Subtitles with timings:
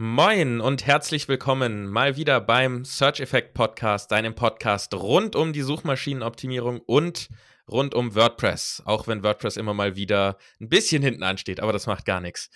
[0.00, 5.62] Moin und herzlich willkommen mal wieder beim Search Effect Podcast, deinem Podcast rund um die
[5.62, 7.28] Suchmaschinenoptimierung und
[7.68, 11.88] rund um WordPress, auch wenn WordPress immer mal wieder ein bisschen hinten ansteht, aber das
[11.88, 12.48] macht gar nichts.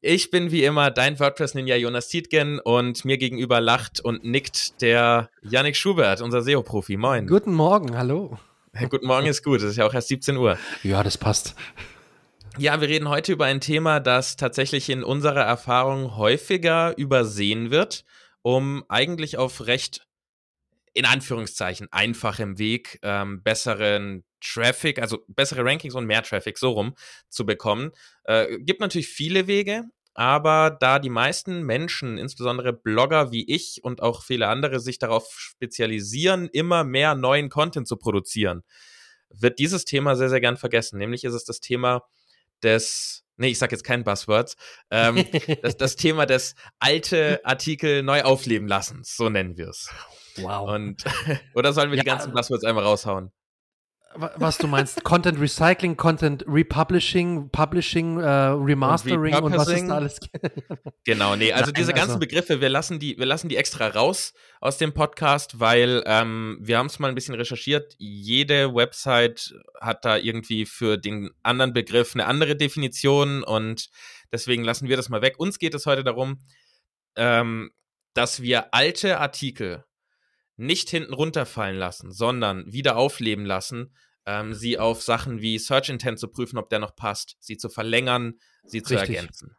[0.00, 5.28] Ich bin wie immer dein WordPress-Ninja Jonas Tietgen und mir gegenüber lacht und nickt der
[5.42, 6.96] Yannick Schubert, unser SEO-Profi.
[6.96, 7.26] Moin.
[7.26, 8.38] Guten Morgen, hallo.
[8.88, 10.56] Guten Morgen ist gut, es ist ja auch erst 17 Uhr.
[10.82, 11.54] Ja, das passt.
[12.58, 18.04] Ja, wir reden heute über ein Thema, das tatsächlich in unserer Erfahrung häufiger übersehen wird,
[18.42, 20.06] um eigentlich auf recht,
[20.92, 26.94] in Anführungszeichen, einfachem Weg ähm, besseren Traffic, also bessere Rankings und mehr Traffic so rum
[27.30, 27.92] zu bekommen.
[28.24, 34.02] Äh, gibt natürlich viele Wege, aber da die meisten Menschen, insbesondere Blogger wie ich und
[34.02, 38.62] auch viele andere, sich darauf spezialisieren, immer mehr neuen Content zu produzieren,
[39.30, 40.98] wird dieses Thema sehr, sehr gern vergessen.
[40.98, 42.02] Nämlich ist es das Thema
[42.62, 44.56] des, nee, ich sag jetzt kein Buzzwords,
[44.90, 45.24] ähm,
[45.62, 49.90] das, das Thema des alte Artikel neu aufleben lassens, so nennen wir es.
[50.36, 50.70] Wow.
[50.70, 51.04] Und,
[51.54, 53.32] oder sollen wir ja, die ganzen Buzzwords einmal raushauen?
[54.14, 59.94] Was du meinst, Content Recycling, Content Republishing, Publishing, äh, Remastering und, und, was ist da
[59.94, 60.20] alles?
[61.04, 62.18] genau, nee, also Nein, diese ganzen also.
[62.20, 66.78] Begriffe, wir lassen die, wir lassen die extra raus aus dem Podcast, weil ähm, wir
[66.78, 67.94] haben es mal ein bisschen recherchiert.
[67.98, 73.90] Jede Website hat da irgendwie für den anderen Begriff eine andere Definition und
[74.32, 75.34] deswegen lassen wir das mal weg.
[75.38, 76.38] Uns geht es heute darum,
[77.16, 77.70] ähm,
[78.14, 79.84] dass wir alte Artikel
[80.62, 83.94] nicht hinten runterfallen lassen, sondern wieder aufleben lassen,
[84.26, 87.68] ähm, sie auf Sachen wie Search Intent zu prüfen, ob der noch passt, sie zu
[87.68, 88.34] verlängern,
[88.64, 88.98] sie Richtig.
[88.98, 89.56] zu ergänzen.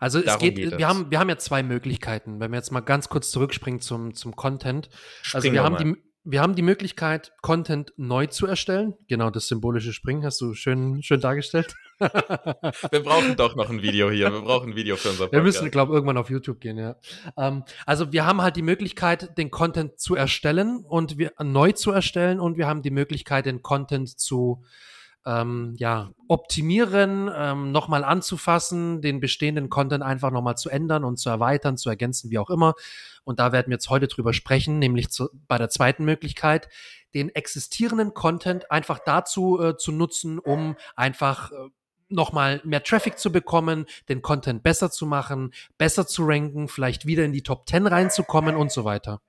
[0.00, 2.80] Also es geht, geht wir, haben, wir haben ja zwei Möglichkeiten, wenn wir jetzt mal
[2.80, 4.88] ganz kurz zurückspringen zum, zum Content.
[5.22, 5.84] Springen also wir haben mal.
[5.84, 8.94] die wir haben die Möglichkeit, Content neu zu erstellen.
[9.08, 11.74] Genau, das symbolische Springen hast du schön, schön dargestellt.
[11.98, 14.30] wir brauchen doch noch ein Video hier.
[14.30, 15.32] Wir brauchen ein Video für unser Podcast.
[15.32, 16.96] Wir müssen, glaube ich, irgendwann auf YouTube gehen, ja.
[17.38, 21.90] Ähm, also wir haben halt die Möglichkeit, den Content zu erstellen und wir neu zu
[21.90, 24.62] erstellen und wir haben die Möglichkeit, den Content zu
[25.26, 31.28] ähm, ja, optimieren, ähm, nochmal anzufassen, den bestehenden Content einfach nochmal zu ändern und zu
[31.28, 32.74] erweitern, zu ergänzen, wie auch immer.
[33.24, 36.68] Und da werden wir jetzt heute drüber sprechen, nämlich zu, bei der zweiten Möglichkeit,
[37.14, 41.54] den existierenden Content einfach dazu äh, zu nutzen, um einfach äh,
[42.08, 47.24] nochmal mehr Traffic zu bekommen, den Content besser zu machen, besser zu ranken, vielleicht wieder
[47.24, 49.20] in die Top 10 reinzukommen und so weiter.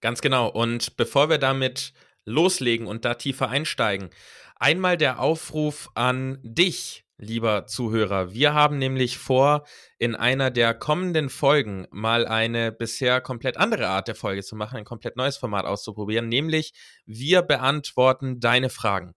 [0.00, 0.48] Ganz genau.
[0.48, 1.92] Und bevor wir damit
[2.24, 4.10] loslegen und da tiefer einsteigen.
[4.56, 8.32] Einmal der Aufruf an dich, lieber Zuhörer.
[8.32, 9.64] Wir haben nämlich vor,
[9.98, 14.76] in einer der kommenden Folgen mal eine bisher komplett andere Art der Folge zu machen,
[14.76, 16.72] ein komplett neues Format auszuprobieren, nämlich
[17.06, 19.14] wir beantworten deine Fragen.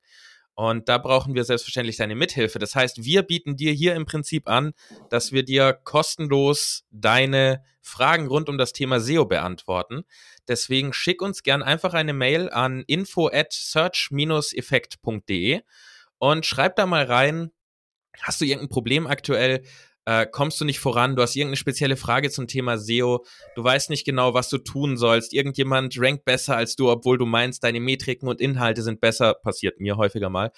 [0.59, 2.57] Und da brauchen wir selbstverständlich deine Mithilfe.
[2.57, 4.73] Das heißt, wir bieten dir hier im Prinzip an,
[5.11, 10.03] dass wir dir kostenlos deine Fragen rund um das Thema SEO beantworten.
[10.47, 15.61] Deswegen schick uns gern einfach eine Mail an info at search-effekt.de
[16.19, 17.51] und schreib da mal rein,
[18.21, 19.63] hast du irgendein Problem aktuell?
[20.05, 23.25] Äh, kommst du nicht voran, du hast irgendeine spezielle Frage zum Thema SEO,
[23.55, 27.25] du weißt nicht genau, was du tun sollst, irgendjemand rankt besser als du, obwohl du
[27.25, 30.53] meinst, deine Metriken und Inhalte sind besser, passiert mir häufiger mal.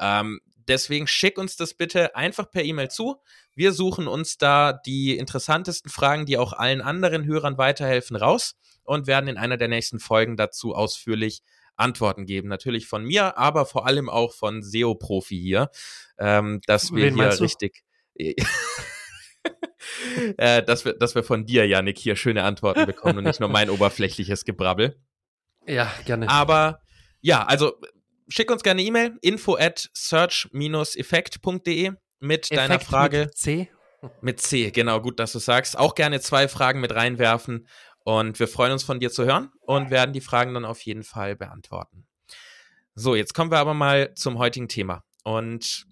[0.00, 3.16] Ähm, deswegen schick uns das bitte einfach per E-Mail zu.
[3.54, 9.06] Wir suchen uns da die interessantesten Fragen, die auch allen anderen Hörern weiterhelfen, raus und
[9.06, 11.42] werden in einer der nächsten Folgen dazu ausführlich
[11.76, 12.48] Antworten geben.
[12.48, 15.70] Natürlich von mir, aber vor allem auch von SEO-Profi hier,
[16.18, 17.82] ähm, dass wir Wen hier richtig.
[20.36, 23.48] äh, dass, wir, dass wir von dir, Janik, hier schöne Antworten bekommen und nicht nur
[23.48, 25.00] mein oberflächliches Gebrabbel.
[25.66, 26.28] Ja, gerne.
[26.28, 26.80] Aber
[27.20, 27.72] ja, also
[28.28, 33.18] schick uns gerne E-Mail, info at search-effekt.de mit Effekt deiner Frage.
[33.18, 33.68] Mit C?
[34.20, 35.78] Mit C, genau, gut, dass du sagst.
[35.78, 37.66] Auch gerne zwei Fragen mit reinwerfen
[38.04, 41.02] und wir freuen uns von dir zu hören und werden die Fragen dann auf jeden
[41.02, 42.06] Fall beantworten.
[42.94, 45.02] So, jetzt kommen wir aber mal zum heutigen Thema.
[45.24, 45.86] Und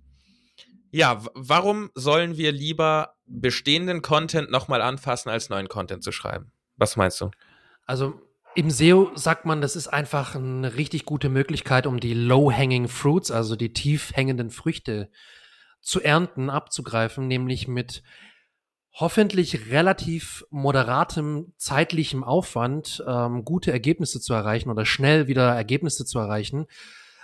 [0.91, 6.53] ja, warum sollen wir lieber bestehenden Content nochmal anfassen, als neuen Content zu schreiben?
[6.77, 7.31] Was meinst du?
[7.86, 8.21] Also
[8.54, 13.31] im SEO sagt man, das ist einfach eine richtig gute Möglichkeit, um die low-hanging fruits,
[13.31, 15.10] also die tief hängenden Früchte
[15.81, 18.03] zu ernten, abzugreifen, nämlich mit
[18.94, 26.18] hoffentlich relativ moderatem zeitlichem Aufwand ähm, gute Ergebnisse zu erreichen oder schnell wieder Ergebnisse zu
[26.18, 26.66] erreichen,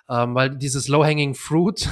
[0.08, 1.88] ähm, weil dieses Low-Hanging Fruit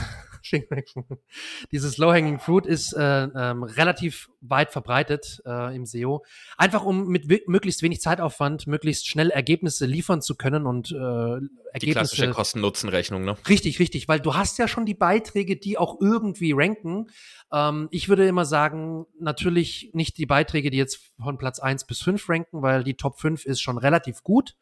[1.72, 6.25] dieses Low-Hanging Fruit ist äh, ähm, relativ weit verbreitet äh, im SEO.
[6.56, 11.50] Einfach um mit möglichst wenig Zeitaufwand möglichst schnell Ergebnisse liefern zu können und äh, Ergebnisse.
[11.81, 13.37] Die klassische Kosten-Nutzen-Rechnung, ne?
[13.48, 17.06] Richtig, richtig, weil du hast ja schon die Beiträge, die auch irgendwie ranken.
[17.52, 22.00] Ähm, ich würde immer sagen, natürlich nicht die Beiträge, die jetzt von Platz 1 bis
[22.02, 24.56] 5 ranken, weil die Top 5 ist schon relativ gut.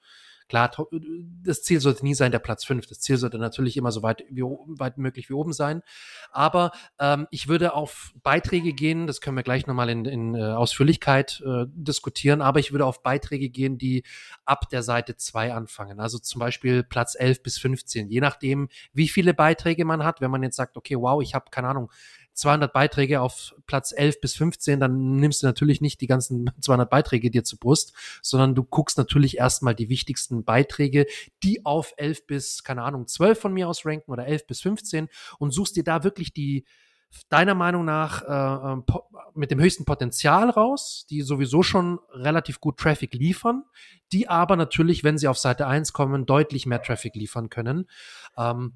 [0.49, 0.71] Klar,
[1.43, 2.87] das Ziel sollte nie sein, der Platz fünf.
[2.87, 5.83] Das Ziel sollte natürlich immer so weit, wie, weit möglich wie oben sein.
[6.33, 10.43] Aber ähm, ich würde auf Beiträge gehen, das können wir gleich nochmal in, in äh,
[10.43, 14.05] Ausführlichkeit äh, diskutieren, aber ich würde auf Beiträge gehen, die
[14.45, 15.99] ab der Seite zwei anfangen.
[15.99, 20.21] Also zum Beispiel Platz 11 bis 15, je nachdem, wie viele Beiträge man hat.
[20.21, 21.91] Wenn man jetzt sagt, okay, wow, ich habe keine Ahnung,
[22.35, 26.91] 200 Beiträge auf Platz 11 bis 15, dann nimmst du natürlich nicht die ganzen 200
[26.91, 31.07] Beiträge dir zur Brust, sondern du guckst natürlich erstmal die wichtigsten Beiträge,
[31.43, 35.09] die auf 11 bis, keine Ahnung, 12 von mir aus ranken oder 11 bis 15
[35.39, 36.65] und suchst dir da wirklich die
[37.29, 38.85] deiner Meinung nach äh, ähm,
[39.35, 43.63] mit dem höchsten Potenzial raus, die sowieso schon relativ gut Traffic liefern,
[44.11, 47.89] die aber natürlich, wenn sie auf Seite 1 kommen, deutlich mehr Traffic liefern können.
[48.37, 48.75] Ähm,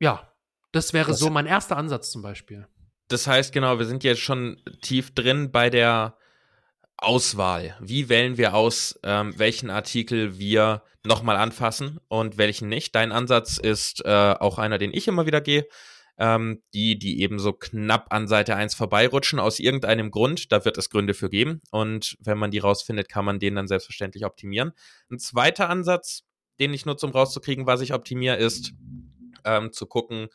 [0.00, 0.32] ja,
[0.72, 2.66] das wäre das so mein erster Ansatz zum Beispiel
[3.14, 6.18] das heißt, genau, wir sind jetzt schon tief drin bei der
[6.96, 7.76] Auswahl.
[7.80, 12.92] Wie wählen wir aus, ähm, welchen Artikel wir nochmal anfassen und welchen nicht?
[12.96, 15.68] Dein Ansatz ist äh, auch einer, den ich immer wieder gehe.
[16.18, 20.76] Ähm, die, die eben so knapp an Seite 1 vorbeirutschen, aus irgendeinem Grund, da wird
[20.76, 21.60] es Gründe für geben.
[21.70, 24.72] Und wenn man die rausfindet, kann man den dann selbstverständlich optimieren.
[25.08, 26.24] Ein zweiter Ansatz,
[26.58, 28.72] den ich nutze, um rauszukriegen, was ich optimiere, ist
[29.44, 30.30] ähm, zu gucken,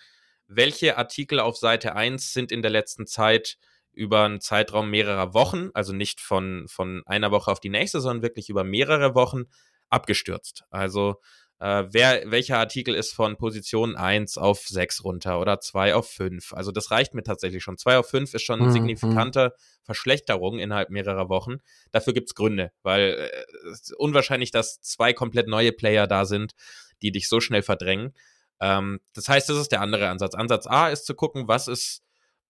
[0.49, 3.57] welche Artikel auf Seite 1 sind in der letzten Zeit
[3.93, 8.23] über einen Zeitraum mehrerer Wochen, also nicht von, von einer Woche auf die nächste, sondern
[8.23, 9.43] wirklich über mehrere Wochen
[9.89, 10.63] abgestürzt.
[10.71, 11.15] Also
[11.59, 16.53] äh, wer, welcher Artikel ist von Position 1 auf 6 runter oder 2 auf 5?
[16.53, 17.77] Also das reicht mir tatsächlich schon.
[17.77, 18.73] 2 auf 5 ist schon eine mhm.
[18.73, 19.53] signifikante
[19.83, 21.57] Verschlechterung innerhalb mehrerer Wochen.
[21.91, 26.25] Dafür gibt es Gründe, weil äh, es ist unwahrscheinlich, dass zwei komplett neue Player da
[26.25, 26.53] sind,
[27.01, 28.13] die dich so schnell verdrängen.
[28.61, 30.35] Ähm, das heißt, das ist der andere Ansatz.
[30.35, 32.03] Ansatz A ist zu gucken, was ist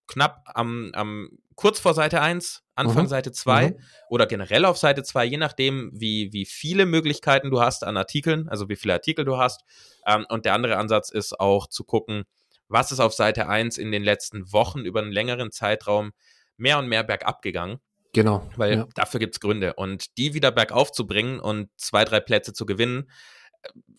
[0.08, 3.10] knapp am, am kurz vor Seite 1, Anfang mhm.
[3.10, 3.76] Seite 2 mhm.
[4.10, 8.50] oder generell auf Seite 2, je nachdem, wie, wie viele Möglichkeiten du hast an Artikeln,
[8.50, 9.64] also wie viele Artikel du hast.
[10.06, 12.24] Ähm, und der andere Ansatz ist auch zu gucken,
[12.70, 16.12] was ist auf Seite 1 in den letzten Wochen über einen längeren Zeitraum
[16.58, 17.80] mehr und mehr bergab gegangen.
[18.14, 18.50] Genau.
[18.56, 18.88] Weil ja.
[18.96, 19.74] dafür gibt es Gründe.
[19.76, 23.10] Und die wieder bergauf zu bringen und zwei, drei Plätze zu gewinnen,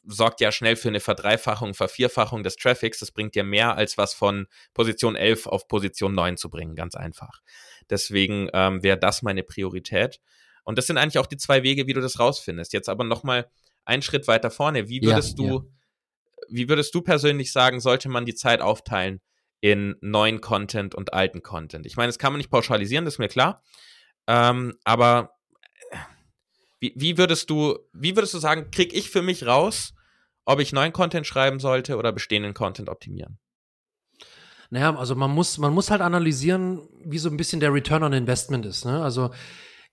[0.06, 2.98] sorgt ja schnell für eine Verdreifachung, Vervierfachung des Traffics.
[2.98, 6.94] Das bringt dir mehr, als was von Position 11 auf Position 9 zu bringen, ganz
[6.94, 7.40] einfach.
[7.88, 10.20] Deswegen ähm, wäre das meine Priorität.
[10.64, 12.72] Und das sind eigentlich auch die zwei Wege, wie du das rausfindest.
[12.72, 13.50] Jetzt aber nochmal
[13.84, 14.88] einen Schritt weiter vorne.
[14.88, 15.62] Wie würdest ja, du, ja.
[16.48, 19.20] wie würdest du persönlich sagen, sollte man die Zeit aufteilen
[19.60, 21.86] in neuen Content und alten Content?
[21.86, 23.62] Ich meine, das kann man nicht pauschalisieren, das ist mir klar.
[24.26, 25.39] Ähm, aber
[26.80, 29.94] wie, wie würdest du, wie würdest du sagen, krieg ich für mich raus,
[30.44, 33.38] ob ich neuen Content schreiben sollte oder bestehenden Content optimieren?
[34.70, 38.12] Naja, also man muss, man muss halt analysieren, wie so ein bisschen der Return on
[38.12, 38.84] Investment ist.
[38.84, 39.02] Ne?
[39.02, 39.30] Also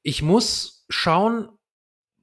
[0.04, 1.50] ich muss schauen,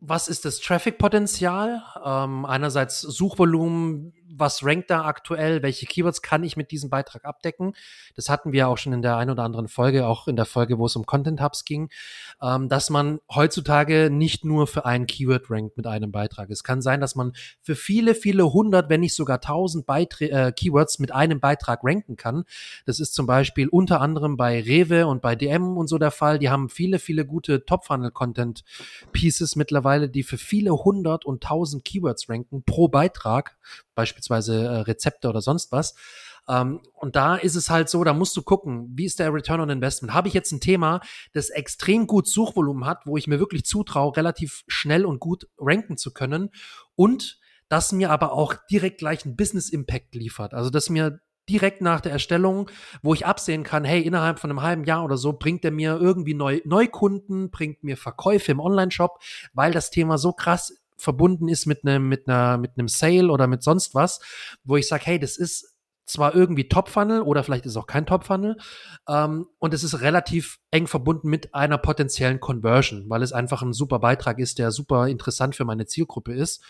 [0.07, 1.83] was ist das Traffic-Potenzial?
[2.05, 7.75] Ähm, einerseits Suchvolumen, was rankt da aktuell, welche Keywords kann ich mit diesem Beitrag abdecken.
[8.17, 10.79] Das hatten wir auch schon in der einen oder anderen Folge, auch in der Folge,
[10.79, 11.91] wo es um Content Hubs ging,
[12.43, 16.51] ähm, dass man heutzutage nicht nur für ein Keyword rankt mit einem Beitrag.
[16.51, 20.99] Es kann sein, dass man für viele, viele hundert, wenn nicht sogar tausend äh, Keywords
[20.99, 22.45] mit einem Beitrag ranken kann.
[22.87, 26.39] Das ist zum Beispiel unter anderem bei Rewe und bei DM und so der Fall.
[26.39, 32.65] Die haben viele, viele gute Top-Funnel-Content-Pieces mittlerweile, die für viele hundert und tausend Keywords ranken
[32.65, 33.57] pro Beitrag,
[33.95, 35.95] beispielsweise äh, Rezepte oder sonst was.
[36.49, 39.61] Ähm, und da ist es halt so, da musst du gucken, wie ist der Return
[39.61, 40.15] on Investment?
[40.15, 41.01] Habe ich jetzt ein Thema,
[41.33, 45.97] das extrem gut Suchvolumen hat, wo ich mir wirklich zutraue, relativ schnell und gut ranken
[45.97, 46.51] zu können
[46.97, 50.53] und das mir aber auch direkt gleich einen Business Impact liefert.
[50.53, 52.71] Also, dass mir direkt nach der Erstellung,
[53.03, 55.99] wo ich absehen kann, hey, innerhalb von einem halben Jahr oder so bringt er mir
[56.01, 59.19] irgendwie Neu Neukunden, bringt mir Verkäufe im Online-Shop,
[59.53, 63.47] weil das Thema so krass verbunden ist mit einem mit einer mit einem Sale oder
[63.47, 64.21] mit sonst was,
[64.65, 65.75] wo ich sage, hey, das ist
[66.07, 68.59] zwar irgendwie Top-Funnel oder vielleicht ist es auch kein Top-Funnel
[69.09, 73.73] ähm, und es ist relativ eng verbunden mit einer potenziellen Conversion, weil es einfach ein
[73.73, 76.63] super Beitrag ist, der super interessant für meine Zielgruppe ist.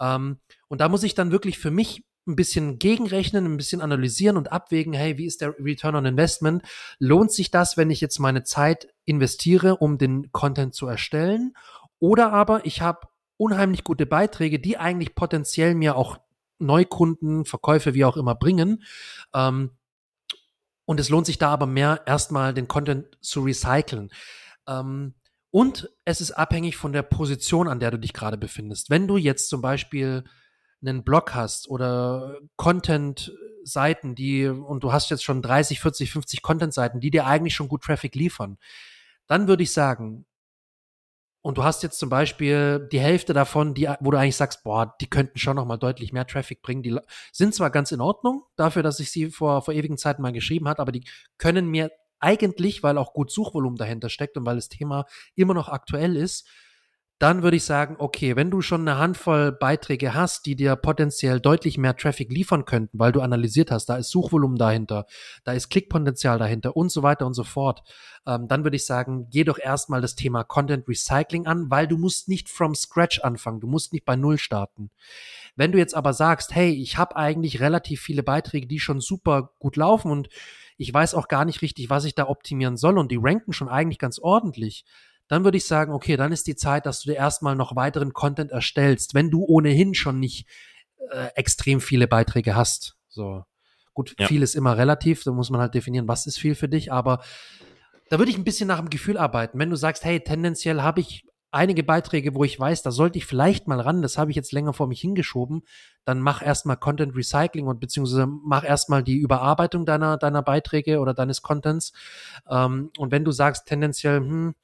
[0.00, 0.38] Ähm,
[0.68, 4.52] und da muss ich dann wirklich für mich ein bisschen gegenrechnen, ein bisschen analysieren und
[4.52, 6.62] abwägen, hey, wie ist der Return on Investment?
[6.98, 11.54] Lohnt sich das, wenn ich jetzt meine Zeit investiere, um den Content zu erstellen?
[11.98, 16.18] Oder aber ich habe unheimlich gute Beiträge, die eigentlich potenziell mir auch
[16.58, 18.82] Neukunden, Verkäufe, wie auch immer bringen.
[19.34, 19.70] Ähm,
[20.86, 24.10] Und es lohnt sich da aber mehr, erstmal den Content zu recyceln.
[24.68, 25.14] Ähm,
[25.50, 28.90] und es ist abhängig von der Position, an der du dich gerade befindest.
[28.90, 30.24] Wenn du jetzt zum Beispiel
[30.86, 37.00] einen Blog hast oder Content-Seiten, die, und du hast jetzt schon 30, 40, 50 Content-Seiten,
[37.00, 38.58] die dir eigentlich schon gut Traffic liefern,
[39.26, 40.26] dann würde ich sagen,
[41.42, 44.94] und du hast jetzt zum Beispiel die Hälfte davon, die, wo du eigentlich sagst, boah,
[44.98, 46.82] die könnten schon noch mal deutlich mehr Traffic bringen.
[46.82, 46.98] Die
[47.32, 50.68] sind zwar ganz in Ordnung dafür, dass ich sie vor, vor ewigen Zeiten mal geschrieben
[50.68, 51.04] hat, aber die
[51.36, 55.68] können mir eigentlich, weil auch gut Suchvolumen dahinter steckt und weil das Thema immer noch
[55.68, 56.48] aktuell ist,
[57.18, 61.40] dann würde ich sagen, okay, wenn du schon eine Handvoll Beiträge hast, die dir potenziell
[61.40, 65.06] deutlich mehr Traffic liefern könnten, weil du analysiert hast, da ist Suchvolumen dahinter,
[65.44, 67.82] da ist Klickpotenzial dahinter und so weiter und so fort,
[68.26, 71.98] ähm, dann würde ich sagen, geh doch erstmal das Thema Content Recycling an, weil du
[71.98, 74.90] musst nicht from scratch anfangen, du musst nicht bei Null starten.
[75.56, 79.50] Wenn du jetzt aber sagst, hey, ich habe eigentlich relativ viele Beiträge, die schon super
[79.60, 80.28] gut laufen und
[80.76, 83.68] ich weiß auch gar nicht richtig, was ich da optimieren soll und die ranken schon
[83.68, 84.84] eigentlich ganz ordentlich,
[85.28, 88.12] dann würde ich sagen, okay, dann ist die Zeit, dass du dir erstmal noch weiteren
[88.12, 90.46] Content erstellst, wenn du ohnehin schon nicht
[91.10, 92.96] äh, extrem viele Beiträge hast.
[93.08, 93.44] So.
[93.94, 94.26] Gut, ja.
[94.26, 97.22] viel ist immer relativ, da muss man halt definieren, was ist viel für dich, aber
[98.10, 99.58] da würde ich ein bisschen nach dem Gefühl arbeiten.
[99.58, 103.26] Wenn du sagst, hey, tendenziell habe ich einige Beiträge, wo ich weiß, da sollte ich
[103.26, 105.62] vielleicht mal ran, das habe ich jetzt länger vor mich hingeschoben,
[106.04, 111.14] dann mach erstmal Content Recycling und beziehungsweise mach erstmal die Überarbeitung deiner, deiner Beiträge oder
[111.14, 111.92] deines Contents.
[112.50, 114.54] Ähm, und wenn du sagst, tendenziell, hm,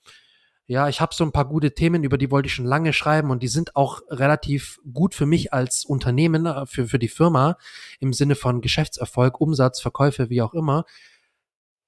[0.70, 3.32] ja, ich habe so ein paar gute Themen, über die wollte ich schon lange schreiben
[3.32, 7.58] und die sind auch relativ gut für mich als Unternehmen, äh, für, für die Firma
[7.98, 10.84] im Sinne von Geschäftserfolg, Umsatz, Verkäufe, wie auch immer.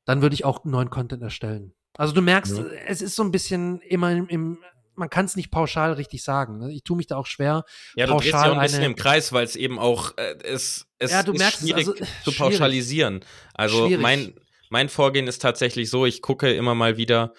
[0.04, 1.74] Dann würde ich auch neuen Content erstellen.
[1.96, 2.64] Also du merkst, ja.
[2.88, 4.58] es ist so ein bisschen immer im, im
[4.96, 6.58] man kann es nicht pauschal richtig sagen.
[6.58, 6.72] Ne?
[6.72, 7.64] Ich tue mich da auch schwer.
[7.94, 10.88] Ja, du drehst ja auch ein bisschen im Kreis, weil es eben auch äh, es,
[10.98, 13.24] es ja, du ist merkst, schwierig also, zu pauschalisieren.
[13.54, 14.34] Also mein
[14.70, 17.34] mein Vorgehen ist tatsächlich so, ich gucke immer mal wieder,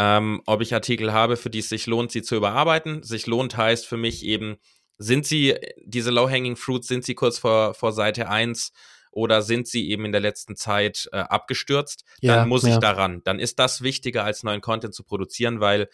[0.00, 3.02] ähm, ob ich Artikel habe, für die es sich lohnt, sie zu überarbeiten.
[3.02, 4.58] Sich lohnt heißt für mich eben,
[4.96, 8.70] sind sie, diese Low-Hanging Fruits, sind sie kurz vor, vor Seite 1
[9.10, 12.04] oder sind sie eben in der letzten Zeit äh, abgestürzt?
[12.20, 12.74] Ja, dann muss ja.
[12.74, 13.22] ich daran.
[13.24, 15.88] Dann ist das wichtiger, als neuen Content zu produzieren, weil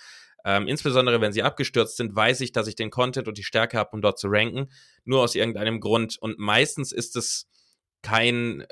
[0.44, 3.78] ähm, insbesondere wenn sie abgestürzt sind, weiß ich, dass ich den Content und die Stärke
[3.78, 4.70] habe, um dort zu ranken.
[5.06, 6.18] Nur aus irgendeinem Grund.
[6.20, 7.48] Und meistens ist es
[8.02, 8.66] kein, äh,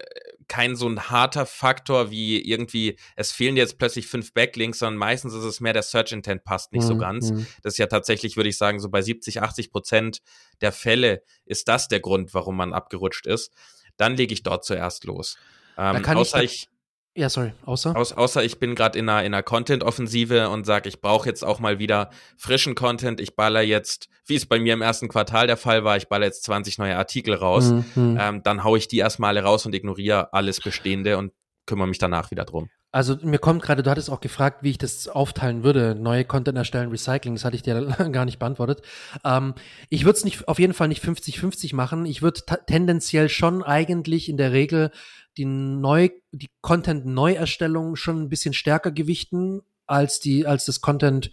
[0.53, 5.33] kein so ein harter Faktor wie irgendwie, es fehlen jetzt plötzlich fünf Backlinks, sondern meistens
[5.33, 6.89] ist es mehr der Search Intent passt nicht mhm.
[6.89, 7.31] so ganz.
[7.31, 7.47] Mhm.
[7.63, 10.19] Das ist ja tatsächlich, würde ich sagen, so bei 70, 80 Prozent
[10.61, 13.51] der Fälle ist das der Grund, warum man abgerutscht ist.
[13.97, 15.39] Dann lege ich dort zuerst los.
[15.79, 16.69] Ähm, außer ich, ich
[17.15, 17.95] ja, sorry, außer?
[17.95, 21.45] Aus, außer ich bin gerade in einer, in einer Content-Offensive und sage, ich brauche jetzt
[21.45, 23.21] auch mal wieder frischen Content.
[23.21, 26.27] Ich baller jetzt, wie es bei mir im ersten Quartal der Fall war, ich baller
[26.27, 27.73] jetzt 20 neue Artikel raus.
[27.95, 28.19] Mhm.
[28.19, 31.33] Ähm, dann haue ich die erstmal alle raus und ignoriere alles Bestehende und
[31.67, 32.71] kümmere mich danach wieder drum.
[32.95, 36.59] Also mir kommt gerade, du hattest auch gefragt, wie ich das aufteilen würde, neue Content
[36.59, 38.83] erstellen, Recycling, das hatte ich dir gar nicht beantwortet.
[39.25, 39.55] Ähm,
[39.89, 42.05] ich würde es nicht auf jeden Fall nicht 50-50 machen.
[42.05, 44.91] Ich würde tendenziell schon eigentlich in der Regel
[45.37, 51.31] die neu, die Content-Neuerstellung schon ein bisschen stärker gewichten als die, als das Content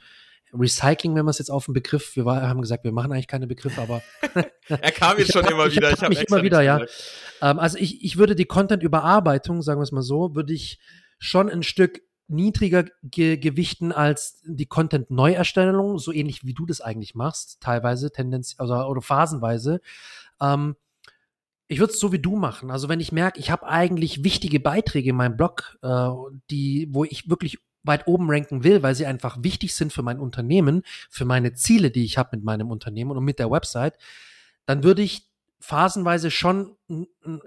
[0.53, 3.27] Recycling, wenn man es jetzt auf den Begriff, wir war, haben gesagt, wir machen eigentlich
[3.27, 4.01] keine Begriffe, aber
[4.67, 5.91] er kam jetzt schon hab, immer wieder.
[5.91, 6.81] Ich habe mich immer wieder, ja.
[7.41, 10.79] Ähm, also ich, ich würde die Content-Überarbeitung, sagen wir es mal so, würde ich
[11.19, 17.15] schon ein Stück niedriger ge gewichten als die Content-Neuerstellung, so ähnlich wie du das eigentlich
[17.15, 19.81] machst, teilweise, tendenz also, oder phasenweise.
[20.41, 20.75] Ähm,
[21.69, 22.71] ich würde es so wie du machen.
[22.71, 26.09] Also wenn ich merke, ich habe eigentlich wichtige Beiträge in meinem Blog, äh,
[26.49, 30.19] die, wo ich wirklich weit oben ranken will, weil sie einfach wichtig sind für mein
[30.19, 33.97] Unternehmen, für meine Ziele, die ich habe mit meinem Unternehmen und mit der Website,
[34.65, 36.75] dann würde ich phasenweise schon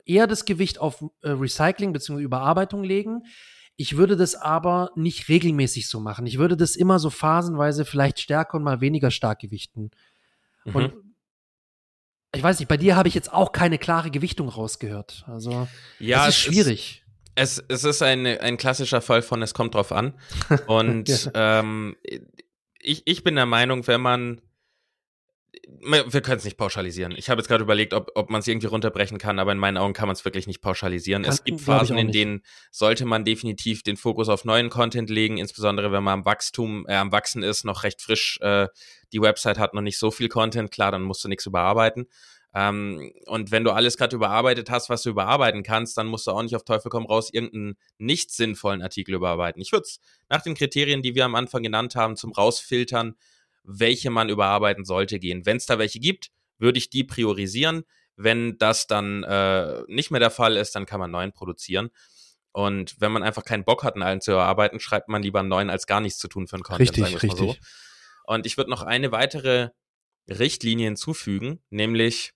[0.05, 2.23] eher das Gewicht auf äh, Recycling bzw.
[2.23, 3.25] Überarbeitung legen.
[3.77, 6.27] Ich würde das aber nicht regelmäßig so machen.
[6.27, 9.91] Ich würde das immer so phasenweise vielleicht stärker und mal weniger stark gewichten.
[10.65, 10.75] Mhm.
[10.77, 10.93] Und
[12.35, 15.25] ich weiß nicht, bei dir habe ich jetzt auch keine klare Gewichtung rausgehört.
[15.27, 17.05] Also, ja, es ist schwierig.
[17.35, 20.15] Es, ist, es, es ist ein, ein klassischer Fall von es kommt drauf an.
[20.67, 21.61] Und ja.
[21.61, 21.97] ähm,
[22.81, 24.41] ich, ich bin der Meinung, wenn man
[25.85, 27.15] wir können es nicht pauschalisieren.
[27.17, 29.77] Ich habe jetzt gerade überlegt, ob, ob man es irgendwie runterbrechen kann, aber in meinen
[29.77, 31.23] Augen kann man es wirklich nicht pauschalisieren.
[31.23, 35.39] Kann, es gibt Phasen, in denen sollte man definitiv den Fokus auf neuen Content legen,
[35.39, 38.69] insbesondere wenn man am Wachstum, äh, am Wachsen ist, noch recht frisch, äh,
[39.13, 42.07] die Website hat noch nicht so viel Content, klar, dann musst du nichts überarbeiten.
[42.55, 46.33] Ähm, und wenn du alles gerade überarbeitet hast, was du überarbeiten kannst, dann musst du
[46.33, 49.63] auch nicht auf Teufel komm raus irgendeinen nicht sinnvollen Artikel überarbeiten.
[49.63, 53.15] Ich würde es nach den Kriterien, die wir am Anfang genannt haben, zum Rausfiltern
[53.65, 55.47] welche man überarbeiten sollte, gehen.
[55.47, 57.85] Wenn es da welche gibt, würde ich die priorisieren.
[58.17, 61.91] Wenn das dann äh, nicht mehr der Fall ist, dann kann man neuen produzieren.
[62.53, 65.49] Und wenn man einfach keinen Bock hat, einen alten zu erarbeiten, schreibt man lieber einen
[65.49, 66.91] neuen, als gar nichts zu tun für einen Content.
[66.99, 67.39] Richtig, richtig.
[67.39, 67.57] So.
[68.25, 69.71] Und ich würde noch eine weitere
[70.29, 72.33] Richtlinie hinzufügen, nämlich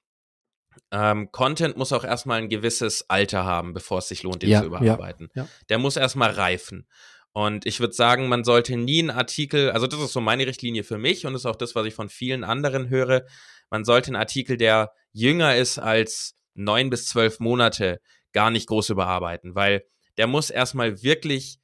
[0.91, 4.61] ähm, Content muss auch erstmal ein gewisses Alter haben, bevor es sich lohnt, den ja,
[4.61, 5.31] zu überarbeiten.
[5.35, 5.49] Ja, ja.
[5.69, 6.87] Der muss erstmal reifen.
[7.33, 10.85] Und ich würde sagen, man sollte nie einen Artikel, also das ist so meine Richtlinie
[10.85, 13.27] für mich und ist auch das, was ich von vielen anderen höre.
[13.71, 18.01] Man sollte einen Artikel, der jünger ist als neun bis zwölf Monate,
[18.33, 19.85] gar nicht groß überarbeiten, weil
[20.17, 21.59] der muss erstmal wirklich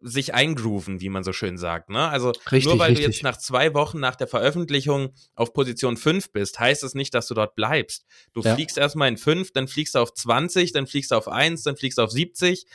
[0.00, 1.88] sich eingrooven, wie man so schön sagt.
[1.90, 2.08] Ne?
[2.08, 3.06] Also richtig, nur weil richtig.
[3.06, 7.14] du jetzt nach zwei Wochen nach der Veröffentlichung auf Position 5 bist, heißt es nicht,
[7.14, 8.04] dass du dort bleibst.
[8.32, 8.54] Du Ja.
[8.54, 11.76] fliegst erstmal in 5, dann fliegst du auf 20, dann fliegst du auf 1, dann
[11.76, 12.66] fliegst du auf 70.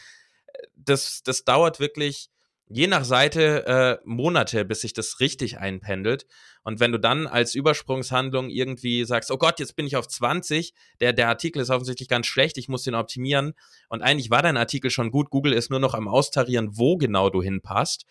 [0.76, 2.30] Das, das dauert wirklich
[2.70, 6.26] je nach Seite äh, Monate, bis sich das richtig einpendelt.
[6.64, 10.74] Und wenn du dann als Übersprungshandlung irgendwie sagst, oh Gott, jetzt bin ich auf 20,
[11.00, 13.54] der, der Artikel ist offensichtlich ganz schlecht, ich muss den optimieren.
[13.88, 17.30] Und eigentlich war dein Artikel schon gut, Google ist nur noch am Austarieren, wo genau
[17.30, 18.06] du hinpasst.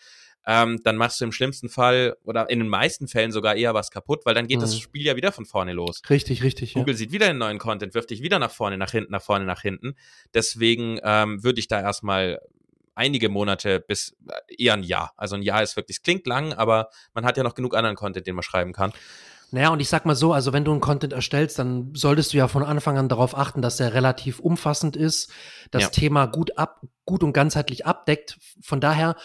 [0.49, 3.91] Ähm, dann machst du im schlimmsten Fall oder in den meisten Fällen sogar eher was
[3.91, 4.79] kaputt, weil dann geht das Mhm.
[4.79, 6.01] Spiel ja wieder von vorne los.
[6.09, 6.73] Richtig, richtig.
[6.73, 6.79] Ja.
[6.79, 9.43] Google sieht wieder den neuen Content, wirft dich wieder nach vorne, nach hinten, nach vorne,
[9.43, 9.95] nach hinten.
[10.33, 12.39] Deswegen ähm, würde ich da erstmal
[12.97, 15.13] einige Monate bis äh, eher ein Jahr.
[15.15, 17.95] Also ein Jahr ist wirklich, es klingt lang, aber man hat ja noch genug anderen
[17.95, 18.91] Content, den man schreiben kann.
[19.51, 22.37] Naja, und ich sag mal so, also wenn du einen Content erstellst, dann solltest du
[22.37, 25.31] ja von Anfang an darauf achten, dass er relativ umfassend ist,
[25.71, 25.89] das Ja.
[25.89, 28.37] Thema gut ab, gut und ganzheitlich abdeckt.
[28.61, 29.15] Von daher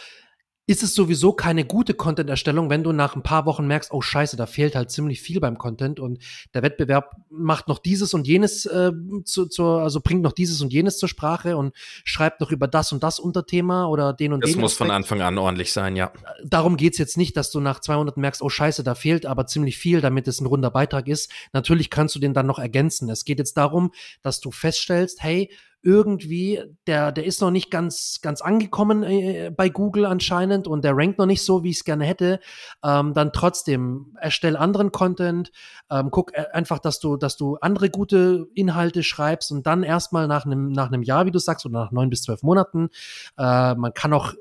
[0.67, 4.37] ist es sowieso keine gute Content-Erstellung, wenn du nach ein paar Wochen merkst, oh scheiße,
[4.37, 6.23] da fehlt halt ziemlich viel beim Content und
[6.55, 8.93] der Wettbewerb macht noch dieses und jenes äh,
[9.25, 12.93] zu, zur, also bringt noch dieses und jenes zur Sprache und schreibt noch über das
[12.93, 14.61] und das Unterthema oder den und Das den.
[14.61, 16.13] muss von Aspekt Anfang an ordentlich sein, ja.
[16.45, 19.79] darum geht's jetzt nicht, dass du nach 200 merkst, oh scheiße, da fehlt aber ziemlich
[19.79, 21.31] viel, damit es ein runder Beitrag ist.
[21.53, 23.11] Natürlich kannst du den dann noch ergänzen.
[23.11, 23.91] Es geht jetzt darum,
[24.23, 25.51] dass du feststellst, hey,
[25.83, 30.97] irgendwie, der, der ist noch nicht ganz, ganz angekommen äh, bei Google anscheinend und der
[30.97, 32.39] rankt noch nicht so, wie ich es gerne hätte.
[32.85, 35.51] Ähm, dann trotzdem erstell anderen Content,
[35.91, 40.29] ähm, guck äh, einfach, dass du, dass du andere gute Inhalte schreibst und dann erstmal
[40.29, 42.89] nach einem, nach einem Jahr, wie du sagst, oder nach neun bis zwölf Monaten,
[43.37, 44.35] äh, man kann auch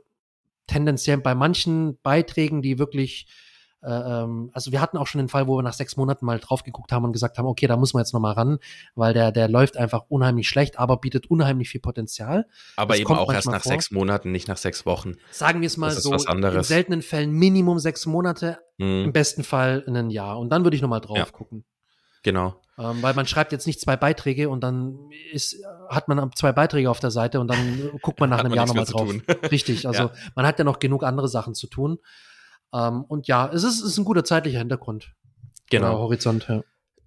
[0.68, 3.28] tendenziell bei manchen Beiträgen, die wirklich,
[3.88, 6.92] also wir hatten auch schon den Fall, wo wir nach sechs Monaten mal drauf geguckt
[6.92, 8.60] haben und gesagt haben, okay, da muss man jetzt noch mal ran,
[8.96, 12.46] weil der, der läuft einfach unheimlich schlecht, aber bietet unheimlich viel Potenzial.
[12.76, 13.72] Aber Das eben auch erst nach vor.
[13.72, 15.14] sechs Monaten, nicht nach sechs Wochen.
[15.32, 19.14] Sagen wir es mal Das ist so, in seltenen Fällen Minimum sechs Monate, im Mhm,
[19.14, 20.38] besten Fall ein Jahr.
[20.40, 21.26] Und dann würde ich noch mal drauf Ja.
[21.26, 21.66] gucken.
[22.24, 22.56] genau.
[22.78, 24.98] Ähm, weil man schreibt jetzt nicht zwei Beiträge und dann
[25.34, 25.58] ist,
[25.90, 28.86] hat man zwei Beiträge auf der Seite und dann guckt man nach einem Jahr nochmal
[28.86, 29.10] drauf.
[29.52, 30.12] Richtig, also Ja.
[30.36, 32.00] man hat ja noch genug andere Sachen zu tun.
[32.74, 35.14] Ähm, und ja, es ist, ist ein guter zeitlicher Hintergrund.
[35.70, 36.00] Genau.
[36.00, 36.62] Horizont, ja.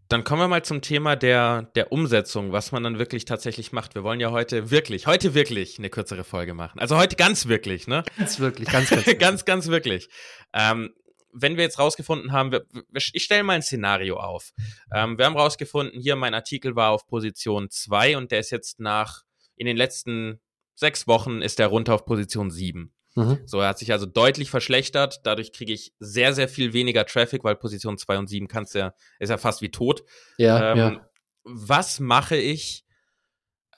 [0.09, 3.95] Dann kommen wir mal zum Thema der, der Umsetzung, was man dann wirklich tatsächlich macht.
[3.95, 6.79] Wir wollen ja heute wirklich, heute wirklich eine kürzere Folge machen.
[6.79, 8.05] Also heute ganz wirklich, ne?
[8.19, 9.05] Ganz wirklich, ganz, ganz.
[9.19, 10.09] ganz, ganz wirklich.
[10.53, 10.93] Ähm,
[11.33, 14.53] wenn wir jetzt rausgefunden haben, wir, ich stelle mal ein Szenario auf.
[14.93, 18.79] Ähm, wir haben rausgefunden, hier mein Artikel war auf Position 2 und der ist jetzt
[18.79, 19.23] nach,
[19.57, 20.41] in den letzten
[20.77, 22.94] sechs Wochen ist der runter auf Position 7.
[23.15, 23.39] mhm.
[23.47, 25.21] So, er hat sich also deutlich verschlechtert.
[25.25, 28.95] Dadurch kriege ich sehr, sehr viel weniger Traffic, weil Position 2 und 7 kannst ja,
[29.19, 30.05] ist ja fast wie tot.
[30.39, 31.09] Ja, Ähm, ja.
[31.45, 32.85] Was mache ich,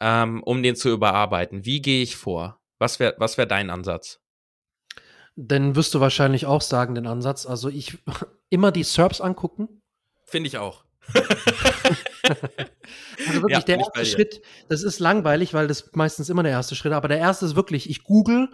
[0.01, 1.64] ähm, um den zu überarbeiten?
[1.64, 2.61] Wie gehe ich vor?
[2.79, 4.20] Was wäre was wär dein Ansatz?
[5.35, 7.44] Dann wirst du wahrscheinlich auch sagen, den Ansatz.
[7.46, 7.99] Also ich
[8.51, 9.83] immer die SERPs angucken.
[10.27, 10.85] Finde ich auch.
[13.27, 14.07] Also wirklich Ja, der erste.
[14.07, 17.57] Schritt, das ist langweilig, weil das meistens immer der erste Schritt, aber der erste ist
[17.57, 18.51] wirklich, ich google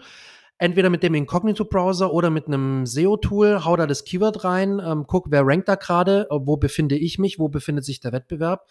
[0.57, 5.27] entweder mit dem Incognito-Browser oder mit einem SEO-Tool, hau da das Keyword rein, ähm, guck,
[5.29, 8.67] wer rankt da gerade, äh, wo befinde ich mich, wo befindet sich der Wettbewerb.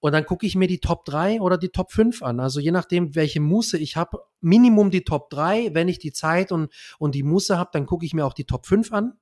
[0.00, 2.40] Und dann gucke ich mir die Top 3 oder die Top 5 an.
[2.40, 5.70] Also je nachdem, welche Muße ich habe, Minimum die Top 3.
[5.74, 8.44] Wenn ich die Zeit und, und die Muße habe, dann gucke ich mir auch die
[8.44, 9.12] Top 5 an.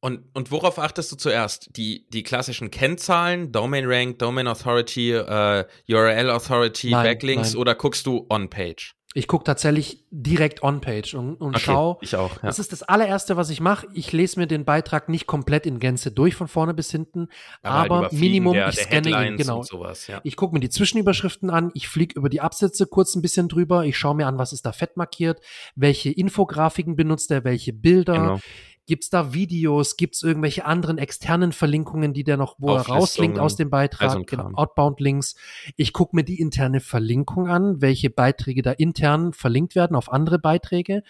[0.00, 1.70] Und, und worauf achtest du zuerst?
[1.76, 7.60] Die, die klassischen Kennzahlen, Domain Rank, Domain Authority, äh, URL Authority, Nein, Backlinks nein.
[7.60, 8.97] oder guckst du On-Page?
[9.14, 12.36] Ich gucke tatsächlich direkt on-page und, und schau, ich auch.
[12.36, 12.40] Ja.
[12.42, 13.86] Das ist das allererste, was ich mache.
[13.94, 17.28] Ich lese mir den Beitrag nicht komplett in Gänze durch, von vorne bis hinten.
[17.62, 19.62] aber Überfliegen Minimum, der, ich der scanne ihn, genau.
[19.62, 20.20] sowas, ja.
[20.24, 23.84] Ich gucke mir die Zwischenüberschriften an, ich fliege über die Absätze kurz ein bisschen drüber,
[23.84, 25.40] ich schaue mir an, was ist da fett markiert,
[25.74, 28.40] welche Infografiken benutzt er, welche Bilder, Genau.
[28.88, 33.54] Gibt's da Videos, gibt's irgendwelche anderen externen Verlinkungen, die der noch, wo er rauslinkt aus
[33.54, 34.50] dem Beitrag, all so ein genau.
[34.54, 35.36] Outbound-Links.
[35.76, 40.38] Ich gucke mir die interne Verlinkung an, welche Beiträge da intern verlinkt werden auf andere
[40.38, 41.02] Beiträge.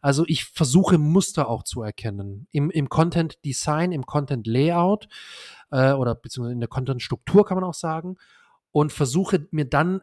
[0.00, 2.48] Also ich versuche Muster auch zu erkennen.
[2.52, 5.06] Im, im Content Design, im Content Layout
[5.70, 8.16] äh, oder beziehungsweise in der Content Struktur kann man auch sagen.
[8.72, 10.00] Und versuche mir dann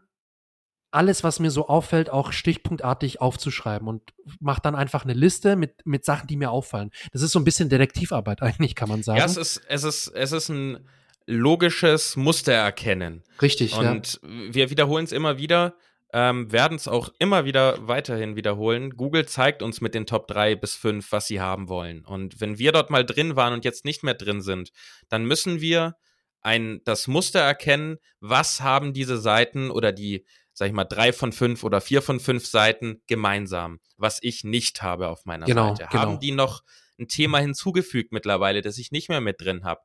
[0.94, 5.86] alles, was mir so auffällt, auch stichpunktartig aufzuschreiben und mache dann einfach eine Liste mit,
[5.86, 6.92] mit Sachen, die mir auffallen.
[7.12, 9.20] Das ist so ein bisschen Detektivarbeit eigentlich, kann man sagen.
[9.20, 10.88] Ja, es ist, es ist, es ist ein
[11.26, 13.24] logisches Muster erkennen.
[13.42, 14.30] Richtig, Und ja.
[14.54, 15.76] wir wiederholen es immer wieder,
[16.12, 18.92] ähm, werden es auch immer wieder weiterhin wiederholen.
[18.92, 22.06] Google zeigt uns mit den Top 3 bis 5, was sie haben wollen.
[22.06, 24.72] Und wenn wir dort mal drin waren und jetzt nicht mehr drin sind,
[25.10, 25.96] dann müssen wir
[26.42, 31.34] ein, das Muster erkennen, was haben diese Seiten oder die, sag ich mal, drei von
[31.34, 35.90] fünf oder vier von fünf Seiten gemeinsam, was ich nicht habe auf meiner genau, Seite.
[35.92, 36.02] Genau.
[36.04, 36.64] Haben die noch
[37.00, 39.82] ein Thema hinzugefügt mittlerweile, das ich nicht mehr mit drin habe?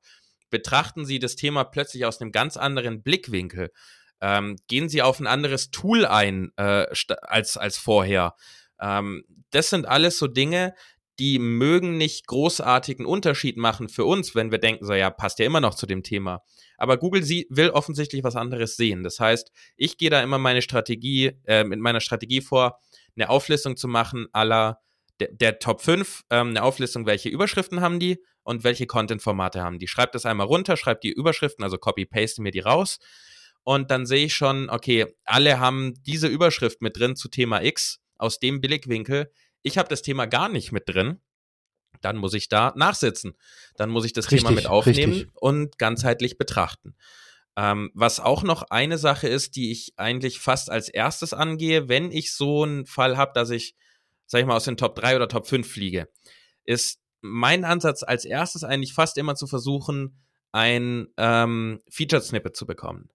[0.50, 3.70] Betrachten Sie das Thema plötzlich aus einem ganz anderen Blickwinkel?
[4.20, 6.86] Ähm, gehen Sie auf ein anderes Tool ein äh,
[7.22, 8.34] als, als vorher?
[8.80, 10.74] Ähm, das sind alles so Dinge,
[11.18, 15.46] die mögen nicht großartigen Unterschied machen für uns, wenn wir denken, so ja, passt ja
[15.46, 16.42] immer noch zu dem Thema.
[16.76, 19.02] Aber Google sie, will offensichtlich was anderes sehen.
[19.02, 22.78] Das heißt, ich gehe da immer meine Strategie, äh, mit meiner Strategie vor,
[23.16, 24.80] eine Auflistung zu machen aller
[25.18, 29.80] der, der Top 5, ähm, eine Auflistung, welche Überschriften haben die und welche Content-Formate haben
[29.80, 29.88] die.
[29.88, 32.98] Schreibt das einmal runter, schreibt die Überschriften, also copy-paste mir die raus.
[33.64, 38.00] Und dann sehe ich schon, okay, alle haben diese Überschrift mit drin zu Thema X
[38.16, 39.30] aus dem Blickwinkel
[39.62, 41.20] ich habe das Thema gar nicht mit drin,
[42.00, 43.36] dann muss ich da nachsitzen.
[43.76, 45.30] Dann muss ich das richtig, Thema mit aufnehmen richtig.
[45.34, 46.96] und ganzheitlich betrachten.
[47.56, 52.12] Ähm, was auch noch eine Sache ist, die ich eigentlich fast als erstes angehe, wenn
[52.12, 53.74] ich so einen Fall habe, dass ich,
[54.26, 56.08] sag ich mal, aus den Top 3 oder Top 5 fliege,
[56.64, 60.20] ist mein Ansatz als erstes eigentlich fast immer zu versuchen,
[60.52, 63.10] ein ähm, Featured Snippet zu bekommen.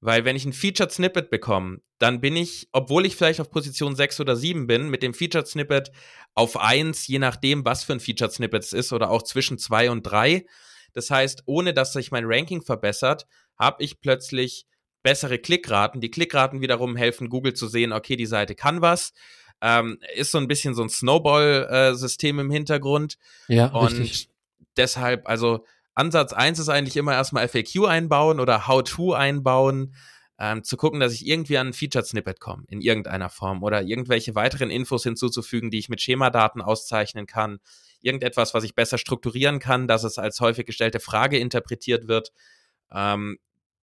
[0.00, 3.96] Weil wenn ich ein Featured Snippet bekomme, dann bin ich, obwohl ich vielleicht auf Position
[3.96, 5.90] 6 oder 7 bin, mit dem Featured Snippet
[6.34, 9.90] auf 1, je nachdem, was für ein Featured Snippet es ist, oder auch zwischen 2
[9.90, 10.44] und 3.
[10.92, 13.26] Das heißt, ohne dass sich mein Ranking verbessert,
[13.58, 14.66] habe ich plötzlich
[15.02, 16.00] bessere Klickraten.
[16.00, 19.12] Die Klickraten wiederum helfen Google zu sehen, okay, die Seite kann was.
[19.60, 23.16] Ähm, ist so ein bisschen so ein Snowball-System äh, im Hintergrund.
[23.48, 24.28] Ja, und richtig.
[24.76, 29.94] deshalb, also Ansatz 1 ist eigentlich immer erstmal FAQ einbauen oder How-To einbauen,
[30.38, 33.82] ähm, zu gucken, dass ich irgendwie an ein Featured Snippet komme in irgendeiner Form oder
[33.82, 37.58] irgendwelche weiteren Infos hinzuzufügen, die ich mit Schemadaten auszeichnen kann.
[38.00, 42.32] Irgendetwas, was ich besser strukturieren kann, dass es als häufig gestellte Frage interpretiert wird.
[42.90, 43.38] Ähm,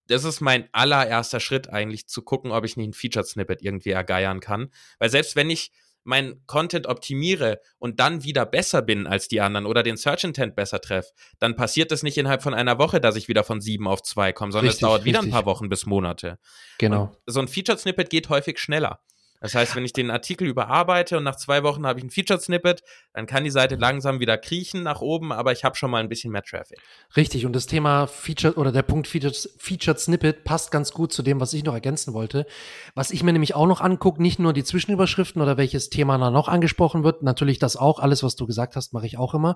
[0.08, 3.92] das ist mein allererster Schritt eigentlich, zu gucken, ob ich nicht ein Featured Snippet irgendwie
[3.92, 4.72] ergeiern kann.
[5.00, 5.72] Weil selbst wenn ich
[6.04, 10.56] mein Content optimiere und dann wieder besser bin als die anderen oder den Search Intent
[10.56, 13.88] besser treffe, dann passiert das nicht innerhalb von einer Woche, dass ich wieder von sieben
[13.88, 15.34] auf zwei komme, sondern es dauert wieder richtig.
[15.34, 16.40] ein paar Wochen bis Monate.
[16.78, 17.04] Genau.
[17.04, 19.02] Und so ein Featured Snippet geht häufig schneller.
[19.42, 22.42] Das heißt, wenn ich den Artikel überarbeite und nach zwei Wochen habe ich ein Featured
[22.42, 25.98] Snippet, dann kann die Seite langsam wieder kriechen nach oben, aber ich habe schon mal
[25.98, 26.78] ein bisschen mehr Traffic.
[27.18, 31.24] Richtig, und das Thema Featured oder der Punkt Featured, Featured Snippet passt ganz gut zu
[31.24, 32.46] dem, was ich noch ergänzen wollte.
[32.94, 36.30] Was ich mir nämlich auch noch angucke, nicht nur die Zwischenüberschriften oder welches Thema da
[36.30, 39.56] noch angesprochen wird, natürlich das auch, alles, was du gesagt hast, mache ich auch immer.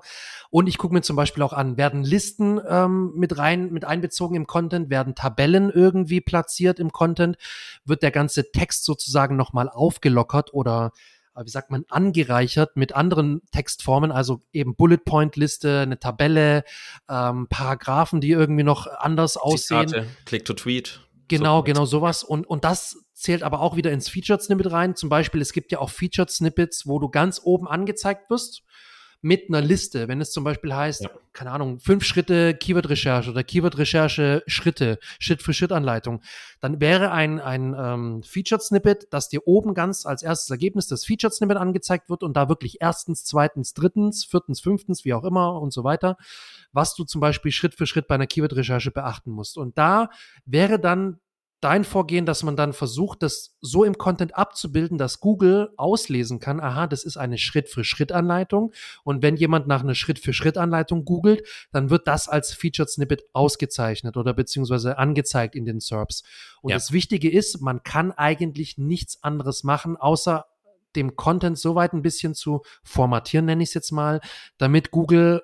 [0.50, 4.36] Und ich gucke mir zum Beispiel auch an, werden Listen ähm, mit rein, mit einbezogen
[4.36, 7.38] im Content, werden Tabellen irgendwie platziert im Content,
[7.86, 10.92] wird der ganze Text sozusagen nochmal aufgelockert oder
[11.36, 16.64] äh, wie sagt man, angereichert mit anderen Textformen, also eben Bullet Point Liste, eine Tabelle,
[17.10, 19.88] ähm, Paragraphen, die irgendwie noch anders aussehen.
[19.88, 21.02] Zitate, Click to Tweet.
[21.28, 22.24] Genau, so genau sowas.
[22.24, 24.96] Und, und das zählt aber auch wieder ins Featured Snippet rein.
[24.96, 28.65] Zum Beispiel, es gibt ja auch Featured Snippets, wo du ganz oben angezeigt wirst
[29.26, 31.10] mit einer Liste, wenn es zum Beispiel heißt, ja.
[31.34, 36.22] keine Ahnung, fünf Schritte Keyword-Recherche oder Keyword-Recherche Schritte, Schritt-für-Schritt-Anleitung,
[36.62, 41.58] dann wäre ein, ein ähm, Featured-Snippet, dass dir oben ganz als erstes Ergebnis das Featured-Snippet
[41.58, 45.84] angezeigt wird und da wirklich erstens, zweitens, drittens, viertens, fünftens, wie auch immer und so
[45.84, 46.18] weiter,
[46.72, 49.58] was du zum Beispiel Schritt für Schritt bei einer Keyword-Recherche beachten musst.
[49.58, 50.12] Und da
[50.46, 51.20] wäre dann
[51.66, 56.60] dein Vorgehen, dass man dann versucht, das so im Content abzubilden, dass Google auslesen kann,
[56.60, 58.72] aha, das ist eine Schritt-für-Schritt-Anleitung.
[59.04, 64.36] Und wenn jemand nach einer Schritt-für-Schritt-Anleitung googelt, dann wird das als Featured Snippet ausgezeichnet oder
[64.36, 66.22] beziehungsweise angezeigt in den SERPs.
[66.62, 66.76] Und ja.
[66.76, 70.46] das Wichtige ist, man kann eigentlich nichts anderes machen, außer
[70.96, 74.22] dem Content so weit ein bisschen zu formatieren, nenne ich es jetzt mal,
[74.60, 75.42] damit Google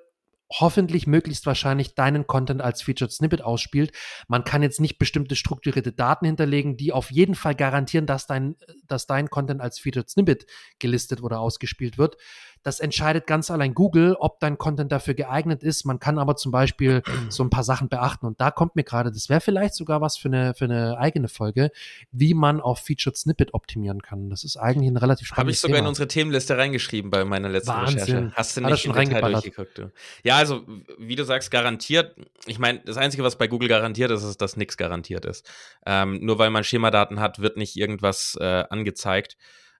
[0.59, 3.91] hoffentlich möglichst wahrscheinlich deinen Content als Featured Snippet ausspielt.
[4.27, 8.55] Man kann jetzt nicht bestimmte strukturierte Daten hinterlegen, die auf jeden Fall garantieren, dass dein,
[8.87, 10.45] dass dein Content als Featured Snippet
[10.79, 12.17] gelistet oder ausgespielt wird.
[12.63, 15.85] Das entscheidet ganz allein Google, ob dein Content dafür geeignet ist.
[15.85, 18.25] Man kann aber zum Beispiel so ein paar Sachen beachten.
[18.25, 21.27] Und da kommt mir gerade, das wäre vielleicht sogar was für eine, für eine eigene
[21.27, 21.71] Folge,
[22.11, 24.29] wie man auf Featured Snippet optimieren kann.
[24.29, 25.85] Das ist eigentlich ein relativ spannendes Habe ich sogar Thema.
[25.85, 27.99] in unsere Themenliste reingeschrieben bei meiner letzten Wahnsinn.
[27.99, 28.31] Recherche.
[28.35, 29.43] Hast du nicht schon reingeballert.
[29.43, 29.91] durchgeguckt, du.
[30.23, 30.63] Ja, also,
[30.99, 32.15] wie du sagst, garantiert.
[32.45, 35.49] Ich meine, das Einzige, was bei Google garantiert ist, ist, dass nichts garantiert ist.
[35.85, 39.37] Ähm, nur weil man Schemadaten hat, wird nicht irgendwas äh, angezeigt.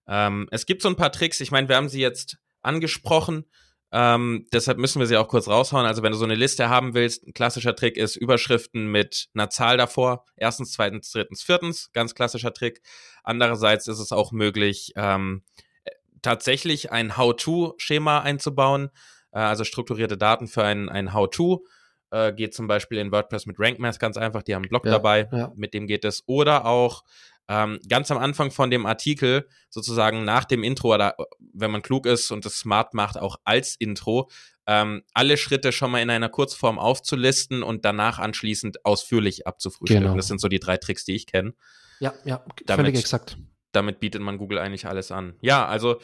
[0.08, 1.40] Ähm, es gibt so ein paar Tricks.
[1.42, 3.46] Ich meine, wir haben sie jetzt angesprochen.
[3.94, 5.86] Ähm, deshalb müssen wir sie auch kurz raushauen.
[5.86, 9.50] Also, wenn du so eine Liste haben willst, ein klassischer Trick ist Überschriften mit einer
[9.50, 10.26] Zahl davor.
[10.38, 11.92] Erstens, zweitens, drittens, viertens.
[11.92, 12.82] Ganz klassischer Trick.
[13.24, 15.44] Andererseits ist es auch möglich, ähm,
[15.84, 18.92] äh, tatsächlich ein How-To-Schema einzubauen.
[19.34, 21.66] Äh, also strukturierte Daten für ein, ein How-To.
[22.12, 24.44] Äh, geht zum Beispiel in WordPress mit RankMath ganz einfach.
[24.44, 25.28] Die haben einen Blog Ja, dabei.
[25.34, 25.52] ja.
[25.56, 26.24] Mit dem geht es.
[26.28, 27.04] Oder auch
[27.52, 31.82] ähm, ganz am Anfang von dem Artikel, sozusagen nach dem Intro, oder äh, wenn man
[31.82, 34.30] klug ist und es smart macht, auch als Intro,
[34.68, 40.04] ähm, alle Schritte schon mal in einer Kurzform aufzulisten und danach anschließend ausführlich abzufrühstücken.
[40.04, 40.16] Genau.
[40.16, 41.54] Das sind so die drei Tricks, die ich kenne.
[42.00, 43.38] Ja, ja, Damit- völlig exakt.
[43.74, 45.36] Damit bietet man Google eigentlich alles an.
[45.42, 46.00] Ja, also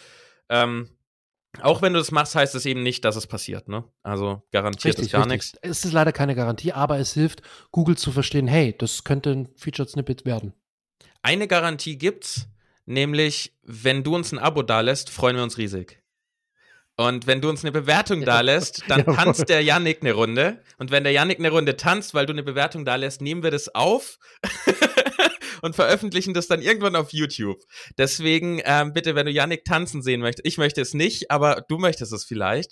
[0.50, 0.90] ähm,
[1.62, 3.70] auch wenn du das machst, heißt es eben nicht, dass es passiert.
[3.70, 3.86] Ne?
[4.04, 5.54] Also garantiert ist gar nichts.
[5.62, 9.50] Es ist leider keine Garantie, aber es hilft, Google zu verstehen, hey, das könnte ein
[9.56, 10.54] Featured Snippet werden.
[11.28, 12.48] Eine Garantie gibt's,
[12.86, 16.02] nämlich wenn du uns ein Abo dalässt, freuen wir uns riesig.
[16.96, 19.16] Und wenn du uns eine Bewertung dalässt, dann Jawohl.
[19.16, 20.64] tanzt der Yannick eine Runde.
[20.78, 23.76] Und wenn der Yannick eine Runde tanzt, weil du eine Bewertung dalässt, nehmen wir das
[23.76, 24.20] auf
[25.62, 27.62] und veröffentlichen das dann irgendwann auf YouTube.
[27.98, 31.78] Deswegen ähm, bitte, wenn du Yannick tanzen sehen möchtest, ich möchte es nicht, aber du
[31.78, 32.72] möchtest es vielleicht,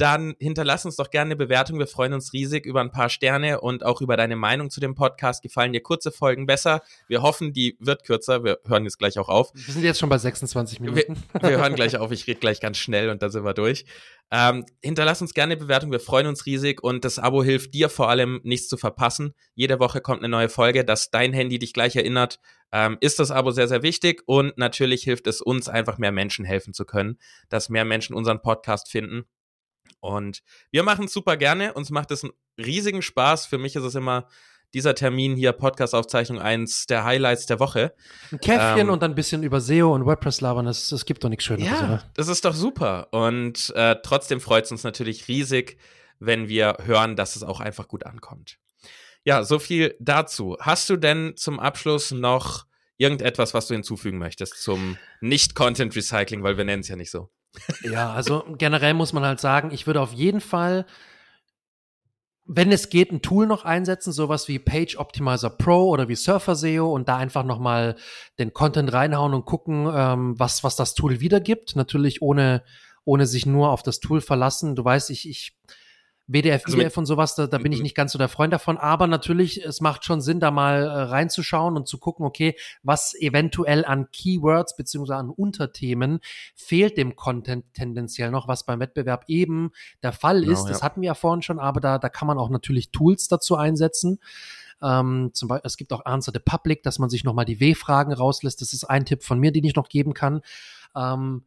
[0.00, 1.78] dann hinterlass uns doch gerne eine Bewertung.
[1.78, 4.94] Wir freuen uns riesig über ein paar Sterne und auch über deine Meinung zu dem
[4.94, 5.42] Podcast.
[5.42, 6.82] Gefallen dir kurze Folgen besser?
[7.08, 8.42] Wir hoffen, die wird kürzer.
[8.42, 9.50] Wir hören jetzt gleich auch auf.
[9.54, 11.22] Wir sind jetzt schon bei 26 Minuten.
[11.40, 12.12] Wir hören gleich auf.
[12.12, 13.84] Ich rede gleich ganz schnell und dann sind wir durch.
[14.30, 15.90] Ähm, hinterlass uns gerne eine Bewertung.
[15.90, 19.34] Wir freuen uns riesig und das Abo hilft dir vor allem, nichts zu verpassen.
[19.54, 22.38] Jede Woche kommt eine neue Folge, dass dein Handy dich gleich erinnert.
[22.72, 26.44] Ähm, ist das Abo sehr, sehr wichtig und natürlich hilft es uns einfach mehr Menschen
[26.44, 29.24] helfen zu können, dass mehr Menschen unseren Podcast finden.
[30.00, 31.74] Und wir machen es super gerne.
[31.74, 33.46] Uns macht es einen riesigen Spaß.
[33.46, 34.28] Für mich ist es immer
[34.72, 37.92] dieser Termin hier, Podcast-Aufzeichnung, eins der Highlights der Woche.
[38.30, 41.24] Ein Käffchen Ähm, und dann ein bisschen über SEO und WordPress labern, das, das gibt
[41.24, 42.10] doch nichts Schöneres, Ja, oder?
[42.14, 43.08] das ist doch super.
[43.10, 45.76] Und äh, trotzdem freut es uns natürlich riesig,
[46.20, 48.58] wenn wir hören, dass es auch einfach gut ankommt.
[49.24, 50.56] Ja, so viel dazu.
[50.60, 56.64] Hast du denn zum Abschluss noch irgendetwas, was du hinzufügen möchtest zum Nicht-Content-Recycling, weil wir
[56.64, 57.30] nennen es ja nicht so.
[57.82, 60.86] Ja, also generell muss man halt sagen, ich würde auf jeden Fall,
[62.46, 66.54] wenn es geht, ein Tool noch einsetzen, sowas wie Page Optimizer Pro oder wie Surfer
[66.54, 67.96] SEO und da einfach nochmal
[68.38, 71.76] den Content reinhauen und gucken, ähm, was, was das Tool wiedergibt.
[71.76, 72.62] Natürlich ohne,
[73.04, 74.76] ohne sich nur auf das Tool verlassen.
[74.76, 75.56] Du weißt, ich, ich,
[76.32, 77.82] WDF, Also IDF und sowas, da, da bin ich Mhm.
[77.84, 80.86] nicht ganz so der Freund davon, aber natürlich, es macht schon Sinn, da mal äh,
[80.86, 86.20] reinzuschauen und zu gucken, okay, was eventuell an Keywords beziehungsweise an Unterthemen
[86.54, 89.70] fehlt dem Content tendenziell noch, was beim Wettbewerb eben
[90.02, 90.64] der Fall Genau, ist.
[90.66, 90.84] Das ja.
[90.84, 94.18] hatten wir ja vorhin schon, aber da, da kann man auch natürlich Tools dazu einsetzen.
[94.82, 98.12] Ähm, zum Beispiel, es gibt auch Answer the Public, dass man sich nochmal die W-Fragen
[98.12, 98.60] rauslässt.
[98.62, 100.40] Das ist ein Tipp von mir, den ich noch geben kann.
[100.96, 101.44] Ähm,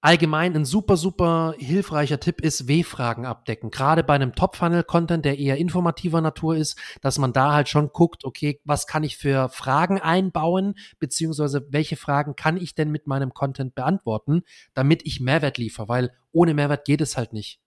[0.00, 3.70] allgemein ein super, super hilfreicher Tipp ist W-Fragen abdecken.
[3.70, 8.24] Gerade bei einem Top-Funnel-Content, der eher informativer Natur ist, dass man da halt schon guckt,
[8.24, 13.34] okay, was kann ich für Fragen einbauen, beziehungsweise welche Fragen kann ich denn mit meinem
[13.34, 14.42] Content beantworten,
[14.74, 17.60] damit ich Mehrwert liefere, weil ohne Mehrwert geht es halt nicht.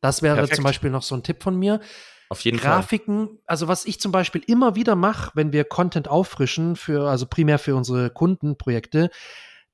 [0.00, 0.56] Das wäre Perfekt.
[0.56, 1.80] zum Beispiel noch so ein Tipp von mir.
[2.28, 2.72] Auf jeden Fall.
[2.72, 7.26] Grafiken, also was ich zum Beispiel immer wieder mache, wenn wir Content auffrischen, für, also
[7.26, 9.10] primär für unsere Kundenprojekte,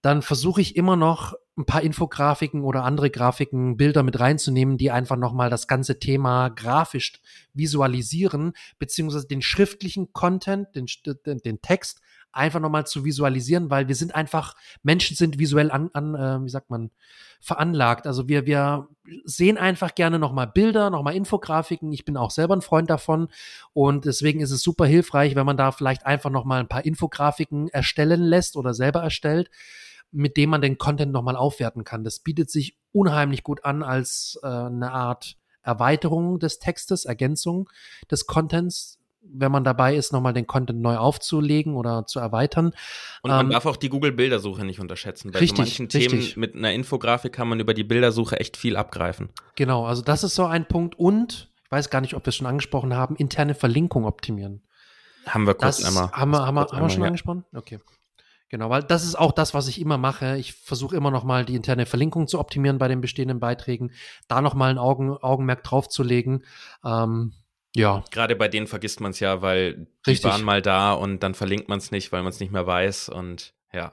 [0.02, 4.92] dann versuche ich immer noch ein paar Infografiken oder andere Grafiken, Bilder mit reinzunehmen, die
[4.92, 7.20] einfach nochmal das ganze Thema grafisch
[7.52, 10.86] visualisieren, beziehungsweise den schriftlichen Content, den,
[11.26, 15.90] den, den Text einfach nochmal zu visualisieren, weil wir sind einfach, Menschen sind visuell an,
[15.92, 16.90] an äh, wie sagt man,
[17.40, 18.06] veranlagt.
[18.06, 18.88] Also wir, wir
[19.24, 21.92] sehen einfach gerne nochmal Bilder, nochmal Infografiken.
[21.92, 23.28] Ich bin auch selber ein Freund davon
[23.72, 27.68] und deswegen ist es super hilfreich, wenn man da vielleicht einfach nochmal ein paar Infografiken
[27.68, 29.50] erstellen lässt oder selber erstellt,
[30.10, 32.04] mit dem man den Content nochmal aufwerten kann.
[32.04, 37.68] Das bietet sich unheimlich gut an als äh, eine Art Erweiterung des Textes, Ergänzung
[38.10, 42.72] des Contents, wenn man dabei ist, nochmal den Content neu aufzulegen oder zu erweitern.
[43.22, 45.30] Und man Ähm, darf auch die Google-Bildersuche nicht unterschätzen.
[45.32, 46.36] Bei richtig, so manchen Themen richtig.
[46.38, 49.28] mit einer Infografik kann man über die Bildersuche echt viel abgreifen.
[49.56, 50.94] Genau, also das ist so ein Punkt.
[50.98, 54.62] Und, ich weiß gar nicht, ob wir es schon angesprochen haben, interne Verlinkung optimieren.
[55.26, 56.10] Haben wir kurz Das einmal.
[56.12, 57.08] haben wir, haben wir, haben wir schon ja.
[57.08, 57.44] angesprochen?
[57.54, 57.80] Okay.
[58.50, 60.36] Genau, weil das ist auch das, was ich immer mache.
[60.38, 63.92] Ich versuche immer noch mal die interne Verlinkung zu optimieren bei den bestehenden Beiträgen,
[64.26, 66.44] da noch mal ein Augen, Augenmerk drauf zu legen.
[66.84, 67.34] Ähm,
[67.74, 68.02] ja.
[68.10, 70.30] Gerade bei denen vergisst man es ja, weil die Richtig.
[70.30, 73.10] waren mal da und dann verlinkt man es nicht, weil man es nicht mehr weiß.
[73.10, 73.92] Und ja,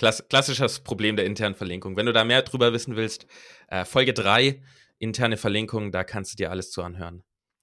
[0.00, 1.94] Klass klassisches Problem der internen Verlinkung.
[1.94, 3.26] Wenn du da mehr drüber wissen willst,
[3.68, 4.62] äh, Folge 3,
[4.98, 7.22] interne Verlinkung, da kannst du dir alles zu anhören.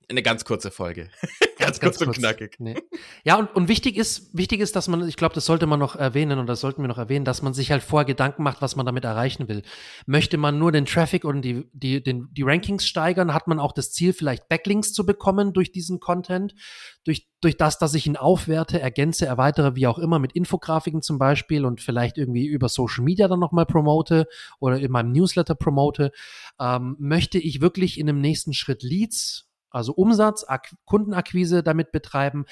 [0.09, 1.09] Eine ganz kurze Folge.
[1.59, 2.55] ganz, ganz, kurz und knackig.
[2.59, 2.77] Nee.
[3.25, 5.97] Ja, und, und wichtig ist, wichtig ist, dass man, ich glaube, das sollte man noch
[5.97, 8.77] erwähnen und das sollten wir noch erwähnen, dass man sich halt vorher Gedanken macht, was
[8.77, 9.63] man damit erreichen will.
[10.05, 13.73] Möchte man nur den Traffic und die, die, den, die Rankings steigern, hat man auch
[13.73, 16.55] das Ziel, vielleicht Backlinks zu bekommen durch diesen Content,
[17.03, 21.19] durch, durch das, dass ich ihn aufwerte, ergänze, erweitere, wie auch immer, mit Infografiken zum
[21.19, 24.27] Beispiel und vielleicht irgendwie über Social Media dann nochmal promote
[24.61, 26.13] oder in meinem Newsletter promote,
[26.61, 29.46] ähm, möchte ich wirklich in dem nächsten Schritt Leads
[29.77, 32.45] also Umsatz, Ak Kundenakquise damit betreiben,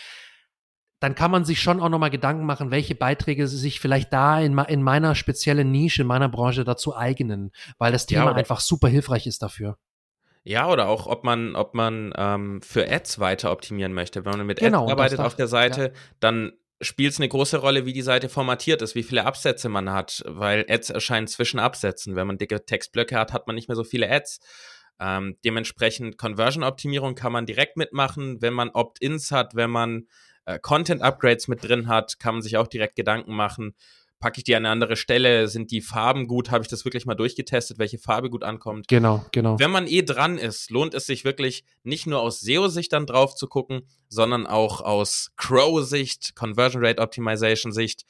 [0.99, 4.57] dann kann man sich schon auch nochmal Gedanken machen, welche Beiträge sich vielleicht da in,
[4.57, 8.87] in, meiner speziellen Nische, in meiner Branche dazu eignen, weil das Thema ja, einfach super
[8.87, 9.77] hilfreich ist dafür.
[10.43, 14.25] Ja, oder auch, ob man, ob man ähm, für Ads weiter optimieren möchte.
[14.25, 15.99] Wenn man mit genau, Ads arbeitet auf der Seite, ja.
[16.19, 19.91] dann spielt es eine große Rolle, wie die Seite formatiert ist, wie viele Absätze man
[19.91, 22.15] hat, weil Ads erscheinen zwischen Absätzen.
[22.15, 24.39] Wenn man dicke Textblöcke hat, hat man nicht mehr so viele Ads.
[24.99, 28.41] Ähm, dementsprechend Conversion-Optimierung kann man direkt mitmachen.
[28.41, 30.07] Wenn man Opt-ins hat, wenn man
[30.45, 33.75] äh, Content-Upgrades mit drin hat, kann man sich auch direkt Gedanken machen.
[34.19, 35.47] Packe ich die an eine andere Stelle?
[35.49, 36.49] Sind die Farben gut?
[36.49, 38.87] Habe ich das wirklich mal durchgetestet, welche Farbe gut ankommt?
[38.87, 39.59] Genau, genau.
[39.59, 43.35] Wenn man eh dran ist, lohnt es sich wirklich nicht nur aus SEO-Sicht dann drauf
[43.35, 48.05] zu gucken, sondern auch aus Crow-Sicht, Conversion Rate Optimization-Sicht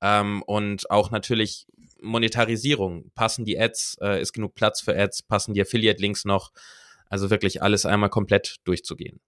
[0.00, 1.66] ähm, und auch natürlich
[2.00, 3.10] Monetarisierung.
[3.14, 3.98] Passen die Ads?
[4.00, 5.22] Äh, ist genug Platz für Ads?
[5.22, 6.52] Passen die Affiliate-Links noch?
[7.08, 9.20] Also wirklich alles einmal komplett durchzugehen.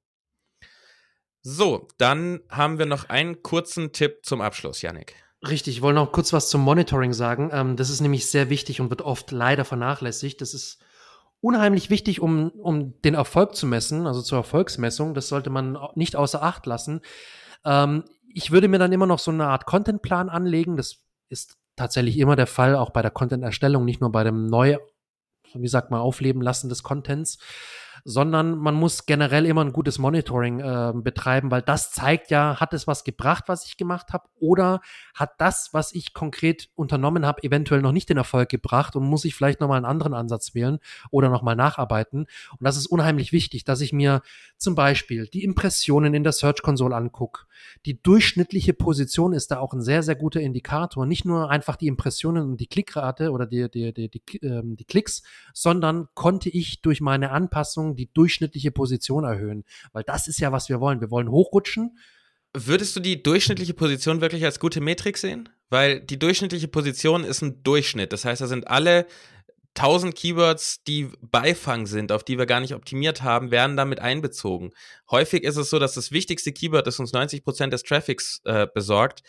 [1.43, 5.15] So, dann haben wir noch einen kurzen Tipp zum Abschluss, Yannick.
[5.47, 7.51] Richtig, ich wollte noch kurz was zum Monitoring sagen.
[7.53, 10.43] Ähm, das ist nämlich sehr wichtig und wird oft leider vernachlässigt.
[10.43, 10.79] Das ist
[11.41, 15.15] unheimlich wichtig, um, um den Erfolg zu messen, also zur Erfolgsmessung.
[15.15, 17.01] Das sollte man nicht außer Acht lassen.
[17.65, 18.05] Ähm,
[18.35, 20.77] ich würde mir dann immer noch so eine Art Contentplan anlegen.
[20.77, 20.99] Das
[21.31, 24.77] ist tatsächlich immer der Fall, auch bei der Content-Erstellung, nicht nur bei dem neu,
[25.55, 27.39] wie sagt man, Aufleben lassen des Contents
[28.05, 32.73] sondern man muss generell immer ein gutes Monitoring äh, betreiben, weil das zeigt ja, hat
[32.73, 34.81] es was gebracht, was ich gemacht habe, oder
[35.15, 39.25] hat das, was ich konkret unternommen habe, eventuell noch nicht den Erfolg gebracht und muss
[39.25, 40.79] ich vielleicht nochmal einen anderen Ansatz wählen
[41.11, 42.21] oder nochmal nacharbeiten.
[42.21, 44.23] Und das ist unheimlich wichtig, dass ich mir
[44.57, 47.47] zum Beispiel die Impressionen in der Search Console angucke.
[47.87, 51.07] Die durchschnittliche Position ist da auch ein sehr, sehr guter Indikator.
[51.07, 54.85] Nicht nur einfach die Impressionen und die Klickrate oder die, die, die, die, ähm, die
[54.85, 55.23] Klicks,
[55.55, 59.65] sondern konnte ich durch meine Anpassung die durchschnittliche Position erhöhen.
[59.93, 61.01] Weil das ist ja, was wir wollen.
[61.01, 61.97] Wir wollen hochrutschen.
[62.53, 65.49] Würdest du die durchschnittliche Position wirklich als gute Metrik sehen?
[65.69, 68.13] Weil die durchschnittliche Position ist ein Durchschnitt.
[68.13, 69.07] Das heißt, da sind alle
[69.77, 74.71] 1000 Keywords, die Beifang sind, auf die wir gar nicht optimiert haben, werden damit einbezogen.
[75.11, 79.23] Häufig ist es so, dass das wichtigste Keyword, das uns 90% des Traffics äh, besorgt,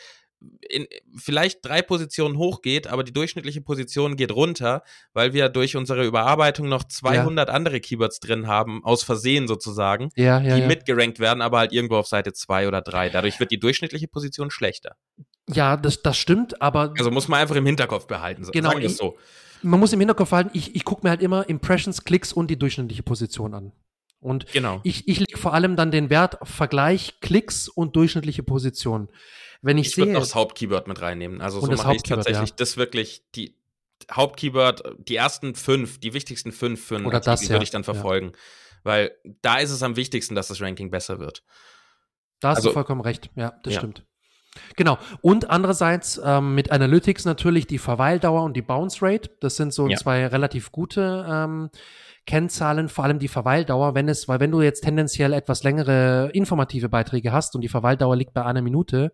[0.68, 6.06] in, vielleicht drei Positionen hochgeht, aber die durchschnittliche Position geht runter, weil wir durch unsere
[6.06, 7.54] Überarbeitung noch 200 ja.
[7.54, 11.98] andere Keywords drin haben, aus Versehen sozusagen, ja, ja, die mitgerankt werden, aber halt irgendwo
[11.98, 13.10] auf Seite 2 oder 3.
[13.10, 14.96] Dadurch wird die durchschnittliche Position schlechter.
[15.50, 16.94] Ja, das, das stimmt, aber.
[16.98, 19.18] Also muss man einfach im Hinterkopf behalten, genau, sagen wir es so.
[19.64, 22.58] Man muss im Hinterkopf behalten, ich, ich gucke mir halt immer Impressions, Klicks und die
[22.58, 23.72] durchschnittliche Position an.
[24.20, 24.82] Und genau.
[24.84, 29.10] ich, ich lege vor allem dann den Wert Vergleich Klicks und durchschnittliche Position.
[29.62, 30.04] Wenn ich, ich sehe.
[30.04, 31.42] Ich würde noch das Hauptkeyword mit reinnehmen.
[31.42, 32.56] Also so mache ich tatsächlich ja.
[32.56, 33.56] das wirklich, die
[34.12, 37.50] Hauptkeyword, die ersten fünf, die wichtigsten fünf für einen Oder Artikel das, ja.
[37.50, 38.28] würde ich dann verfolgen.
[38.28, 38.40] Ja.
[38.84, 41.44] Weil da ist es am wichtigsten, dass das Ranking besser wird.
[42.40, 43.30] Da hast also, du vollkommen recht.
[43.36, 44.06] Ja, das stimmt.
[44.76, 44.98] Genau.
[45.22, 49.30] Und andererseits ähm, mit Analytics natürlich die Verweildauer und die Bounce Rate.
[49.40, 51.70] Das sind so zwei relativ gute ähm,
[52.26, 56.90] Kennzahlen, vor allem die Verweildauer, wenn es, weil wenn du jetzt tendenziell etwas längere informative
[56.90, 59.12] Beiträge hast und die Verweildauer liegt bei einer Minute,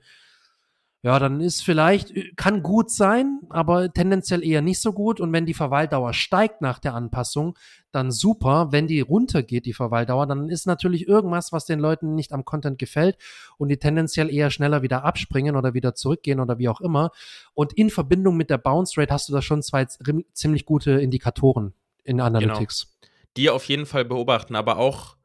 [1.07, 5.21] ja, dann ist vielleicht, äh, kann gut sein, aber tendenziell eher nicht so gut.
[5.21, 7.57] Und wenn die Verweildauer steigt nach der Anpassung,
[7.93, 8.73] dann super.
[8.73, 12.77] Wenn die runtergeht, die Verweildauer, dann ist natürlich irgendwas, was den Leuten nicht am Content
[12.77, 13.17] gefällt
[13.57, 17.11] und die tendenziell eher schneller wieder abspringen oder wieder zurückgehen oder wie auch immer.
[17.53, 19.85] Und in Verbindung mit der Bounce Rate hast du da schon zwei
[20.33, 21.71] ziemlich gute Indikatoren
[22.03, 22.97] in Analytics.
[22.99, 23.11] Genau.
[23.37, 25.15] Die auf jeden Fall beobachten, aber auch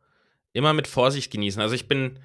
[0.52, 1.60] immer mit Vorsicht genießen.
[1.60, 2.20] Also ich bin,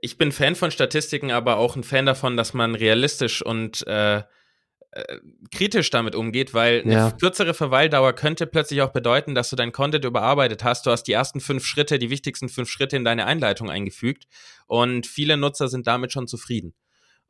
[0.00, 4.22] ich bin Fan von Statistiken, aber auch ein Fan davon, dass man realistisch und äh,
[4.94, 5.18] äh,
[5.50, 7.10] kritisch damit umgeht, weil eine ja.
[7.12, 10.84] kürzere Verweildauer könnte plötzlich auch bedeuten, dass du dein Content überarbeitet hast.
[10.84, 14.26] Du hast die ersten fünf Schritte, die wichtigsten fünf Schritte in deine Einleitung eingefügt
[14.66, 16.74] und viele Nutzer sind damit schon zufrieden.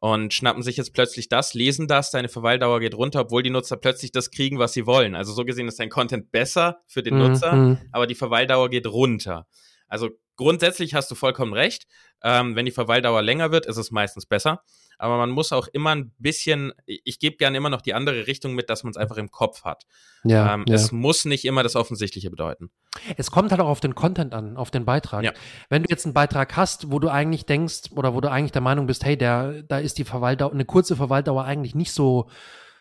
[0.00, 3.76] und schnappen sich jetzt plötzlich das, lesen das, deine Verweildauer geht runter, obwohl die Nutzer
[3.76, 5.14] plötzlich das kriegen, was sie wollen.
[5.14, 7.20] Also so gesehen ist dein Content besser für den mhm.
[7.20, 7.78] Nutzer, mhm.
[7.92, 9.46] aber die Verweildauer geht runter.
[9.86, 11.86] Also grundsätzlich hast du vollkommen recht.
[12.22, 14.62] Ähm, wenn die Verweildauer länger wird, ist es meistens besser
[15.02, 18.54] aber man muss auch immer ein bisschen, ich gebe gerne immer noch die andere Richtung
[18.54, 19.84] mit, dass man es einfach im Kopf hat.
[20.22, 22.70] Ja, ähm, ja, Es muss nicht immer das Offensichtliche bedeuten.
[23.16, 25.24] Es kommt halt auch auf den Content an, auf den Beitrag.
[25.24, 25.32] Ja.
[25.68, 28.62] Wenn du jetzt einen Beitrag hast, wo du eigentlich denkst oder wo du eigentlich der
[28.62, 32.28] Meinung bist, hey, der, da ist die Verweildauer, eine kurze Verweildauer eigentlich nicht so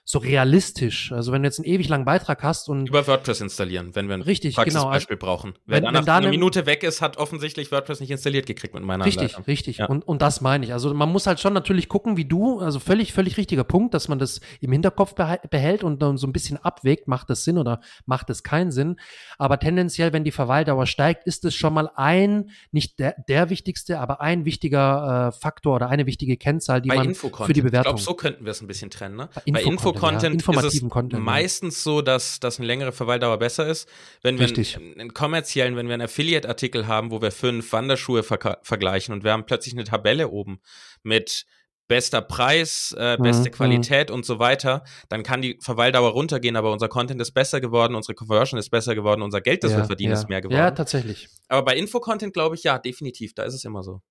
[0.04, 1.12] so realistisch.
[1.12, 4.16] Also wenn du jetzt einen ewig langen Beitrag hast und über WordPress installieren, wenn wir
[4.16, 4.86] ein richtig, genau.
[4.86, 5.54] Beispiel brauchen.
[5.66, 8.74] Wer wenn, danach wenn da eine Minute weg ist, hat offensichtlich WordPress nicht installiert gekriegt
[8.74, 9.44] mit meiner Richtig, Anleitung.
[9.46, 9.78] richtig.
[9.78, 9.86] Ja.
[9.86, 10.74] Und, und das meine ich.
[10.74, 14.08] Also man muss halt schon natürlich gucken, wie du, also völlig, völlig richtiger Punkt, dass
[14.08, 17.80] man das im Hinterkopf behält und dann so ein bisschen abwägt, macht das Sinn oder
[18.06, 19.00] macht es keinen Sinn.
[19.38, 24.00] Aber tendenziell, wenn die Verweildauer steigt, ist es schon mal ein, nicht der, der wichtigste,
[24.00, 27.96] aber ein wichtiger äh, Faktor oder eine wichtige Kennzahl, die Bei man für die Bewertung.
[27.96, 29.16] Ich glaube, so könnten wir es ein bisschen trennen.
[29.16, 29.30] Ne?
[29.52, 30.68] Bei Info-Content Info ja.
[30.68, 33.88] ist es Content, meistens so, dass, dass eine längere Verweildauer besser ist.
[34.22, 34.78] Wenn Richtig.
[34.78, 39.14] wir einen, einen kommerziellen, wenn wir einen Affiliate-Artikel haben, wo wir fünf Wanderschuhe ver vergleichen
[39.14, 40.62] und wir haben plötzlich eine Tabelle oben
[41.04, 41.46] mit
[41.92, 43.54] bester Preis, äh, beste mhm.
[43.54, 44.16] Qualität mhm.
[44.16, 48.16] und so weiter, dann kann die Verweildauer runtergehen, aber unser Content ist besser geworden, unsere
[48.16, 50.18] Conversion ist besser geworden, unser Geld, das ja, wir verdienen, ja.
[50.20, 50.58] ist mehr geworden.
[50.58, 51.28] Ja, tatsächlich.
[51.50, 54.02] Aber bei Infocontent glaube ich, ja, definitiv, da ist es immer so.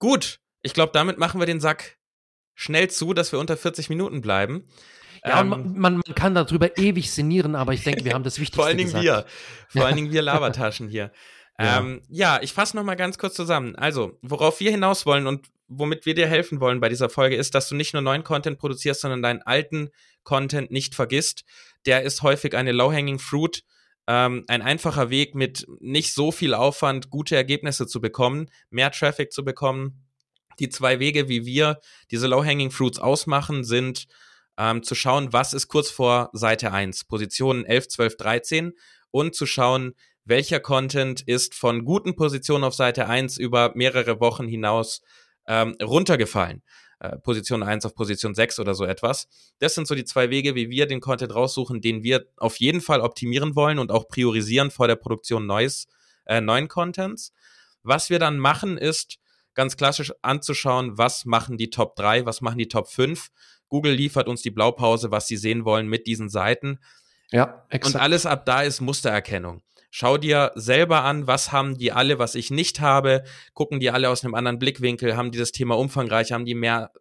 [0.00, 1.99] Gut, ich glaube, damit machen wir den Sack
[2.60, 4.64] schnell zu, dass wir unter 40 Minuten bleiben.
[5.24, 8.56] Ja, ähm, man, man, kann darüber ewig sinnieren, aber ich denke, wir haben das Wichtigste
[8.56, 9.04] Vor allen Dingen gesagt.
[9.04, 9.24] wir.
[9.68, 11.10] Vor allen Dingen wir Labertaschen hier.
[11.58, 13.76] Ja, ähm, ja ich fasse nochmal ganz kurz zusammen.
[13.76, 17.54] Also, worauf wir hinaus wollen und womit wir dir helfen wollen bei dieser Folge ist,
[17.54, 19.88] dass du nicht nur neuen Content produzierst, sondern deinen alten
[20.22, 21.44] Content nicht vergisst.
[21.86, 23.62] Der ist häufig eine low-hanging fruit,
[24.06, 29.32] ähm, ein einfacher Weg mit nicht so viel Aufwand, gute Ergebnisse zu bekommen, mehr Traffic
[29.32, 30.09] zu bekommen.
[30.60, 31.80] Die zwei Wege, wie wir
[32.10, 34.06] diese low-hanging fruits ausmachen, sind
[34.58, 38.72] ähm, zu schauen, was ist kurz vor Seite 1, Positionen 11, 12, 13
[39.10, 39.94] und zu schauen,
[40.24, 45.00] welcher Content ist von guten Positionen auf Seite 1 über mehrere Wochen hinaus
[45.48, 46.62] ähm, runtergefallen.
[47.00, 49.28] Äh, Position 1 auf Position 6 oder so etwas.
[49.58, 52.82] Das sind so die zwei Wege, wie wir den Content raussuchen, den wir auf jeden
[52.82, 55.88] Fall optimieren wollen und auch priorisieren vor der Produktion neues,
[56.26, 57.32] äh, neuen Contents.
[57.82, 59.18] Was wir dann machen, ist
[59.54, 63.30] ganz klassisch anzuschauen, was machen die Top 3, was machen die Top 5
[63.70, 66.80] Google liefert uns die Blaupause, was sie sehen wollen mit diesen Seiten.
[67.30, 67.94] Ja, exakt.
[67.94, 69.62] Und alles ab da ist Mustererkennung.
[69.92, 73.24] Schau dir selber an, was haben die alle, was ich nicht habe.
[73.54, 76.92] Gucken die alle aus einem anderen Blickwinkel, haben die das Thema umfangreich, haben die mehr,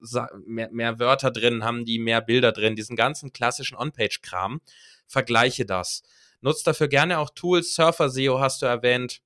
[0.45, 4.61] mehr, mehr Wörter drin, haben die mehr Bilder drin, diesen ganzen klassischen On-Page-Kram.
[5.07, 6.03] Vergleiche das.
[6.41, 7.75] Nutzt dafür gerne auch Tools.
[7.75, 9.21] Surfer SEO hast du erwähnt,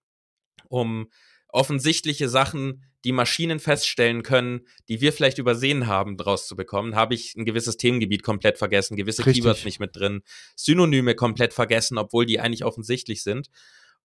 [0.67, 1.09] um
[1.49, 7.13] offensichtliche Sachen die Maschinen feststellen können, die wir vielleicht übersehen haben, draus zu bekommen, habe
[7.13, 9.43] ich ein gewisses Themengebiet komplett vergessen, gewisse Richtig.
[9.43, 10.23] Keywords nicht mit drin,
[10.55, 13.49] Synonyme komplett vergessen, obwohl die eigentlich offensichtlich sind.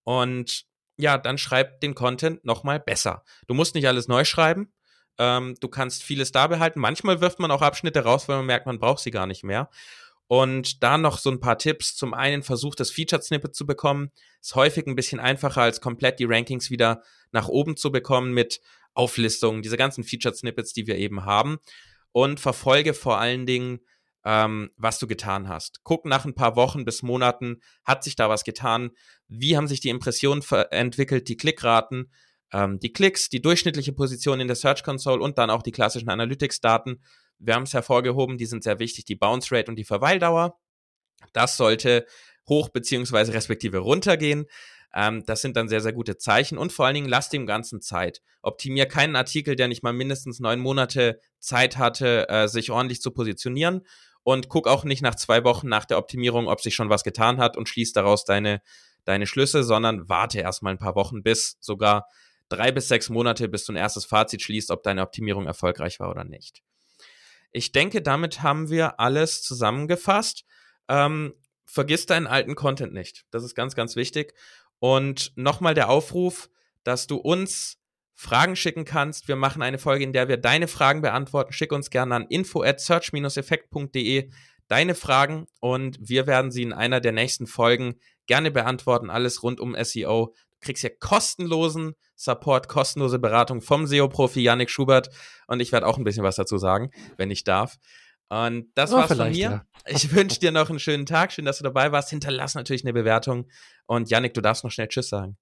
[0.04, 0.64] Und
[0.96, 3.24] ja, dann schreib den Content nochmal besser.
[3.46, 4.72] Du musst nicht alles neu schreiben.
[5.18, 6.80] Ähm, du kannst vieles da behalten.
[6.80, 9.70] Manchmal wirft man auch Abschnitte raus, weil man merkt, man braucht sie gar nicht mehr.
[10.26, 11.96] Und da noch so ein paar Tipps.
[11.96, 14.10] Zum einen versucht das Featured Snippet zu bekommen.
[14.40, 18.60] Ist häufig ein bisschen einfacher, als komplett die Rankings wieder nach oben zu bekommen mit
[18.98, 21.58] Auflistungen, diese ganzen Featured Snippets, die wir eben haben.
[22.12, 23.80] Und verfolge vor allen Dingen,
[24.24, 25.80] ähm, was du getan hast.
[25.84, 28.90] Guck nach ein paar Wochen bis Monaten, hat sich da was getan?
[29.28, 32.10] Wie haben sich die Impressionen entwickelt, die Klickraten,
[32.52, 36.08] ähm, die Klicks, die durchschnittliche Position in der Search Console und dann auch die klassischen
[36.08, 37.02] Analytics-Daten.
[37.38, 40.58] Wir haben es hervorgehoben, die sind sehr wichtig, die Bounce Rate und die Verweildauer.
[41.32, 42.06] Das sollte
[42.48, 44.46] hoch beziehungsweise respektive runtergehen.
[44.94, 47.80] Ähm, das sind dann sehr, sehr gute Zeichen und vor allen Dingen lass dem Ganzen
[47.80, 48.22] Zeit.
[48.42, 53.10] Optimier keinen Artikel, der nicht mal mindestens neun Monate Zeit hatte, äh, sich ordentlich zu
[53.10, 53.82] positionieren
[54.22, 57.38] und guck auch nicht nach zwei Wochen nach der Optimierung, ob sich schon was getan
[57.38, 58.62] hat und schließ daraus deine,
[59.04, 62.06] deine Schlüsse, sondern warte erstmal ein paar Wochen bis sogar
[62.48, 66.10] drei bis sechs Monate, bis du ein erstes Fazit schließt, ob deine Optimierung erfolgreich war
[66.10, 66.62] oder nicht.
[67.52, 70.44] Ich denke, damit haben wir alles zusammengefasst.
[70.88, 71.34] Ähm,
[71.64, 73.24] vergiss deinen alten Content nicht.
[73.30, 74.34] Das ist ganz, ganz wichtig.
[74.80, 76.50] Und nochmal der Aufruf,
[76.84, 77.78] dass du uns
[78.14, 79.28] Fragen schicken kannst.
[79.28, 81.52] Wir machen eine Folge, in der wir deine Fragen beantworten.
[81.52, 84.30] Schick uns gerne an info at search-effekt.de
[84.68, 89.10] deine Fragen und wir werden sie in einer der nächsten Folgen gerne beantworten.
[89.10, 90.34] Alles rund um SEO.
[90.60, 95.08] Du kriegst hier kostenlosen Support, kostenlose Beratung vom SEO-Profi Yannick Schubert
[95.46, 97.78] und ich werde auch ein bisschen was dazu sagen, wenn ich darf.
[98.28, 99.38] Und das oh, war's von mir.
[99.38, 99.64] Ja.
[99.86, 101.32] Ich wünsche dir noch einen schönen Tag.
[101.32, 102.10] Schön, dass du dabei warst.
[102.10, 103.48] Hinterlass natürlich eine Bewertung.
[103.88, 105.38] Und Yannick, du darfst noch schnell Tschüss sagen.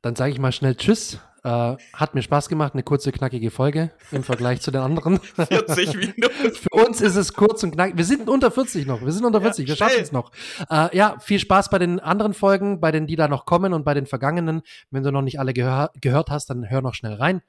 [0.00, 1.20] Dann sage ich mal schnell Tschüss.
[1.44, 5.20] Äh, hat mir Spaß gemacht, eine kurze, knackige Folge im Vergleich zu den anderen.
[5.36, 6.54] 40 Minuten.
[6.54, 7.96] Für uns ist es kurz und knackig.
[7.96, 9.02] Wir sind unter 40 noch.
[9.02, 9.66] Wir sind unter 40.
[9.66, 10.32] Ja, wir schaffen es noch.
[10.70, 13.84] Äh, ja, viel Spaß bei den anderen Folgen, bei denen, die da noch kommen und
[13.84, 14.62] bei den vergangenen.
[14.90, 17.42] Wenn du noch nicht alle gehör gehört hast, dann hör noch schnell rein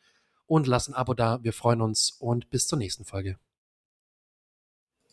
[0.45, 1.39] und lass ein Abo da.
[1.43, 3.38] Wir freuen uns und bis zur nächsten Folge.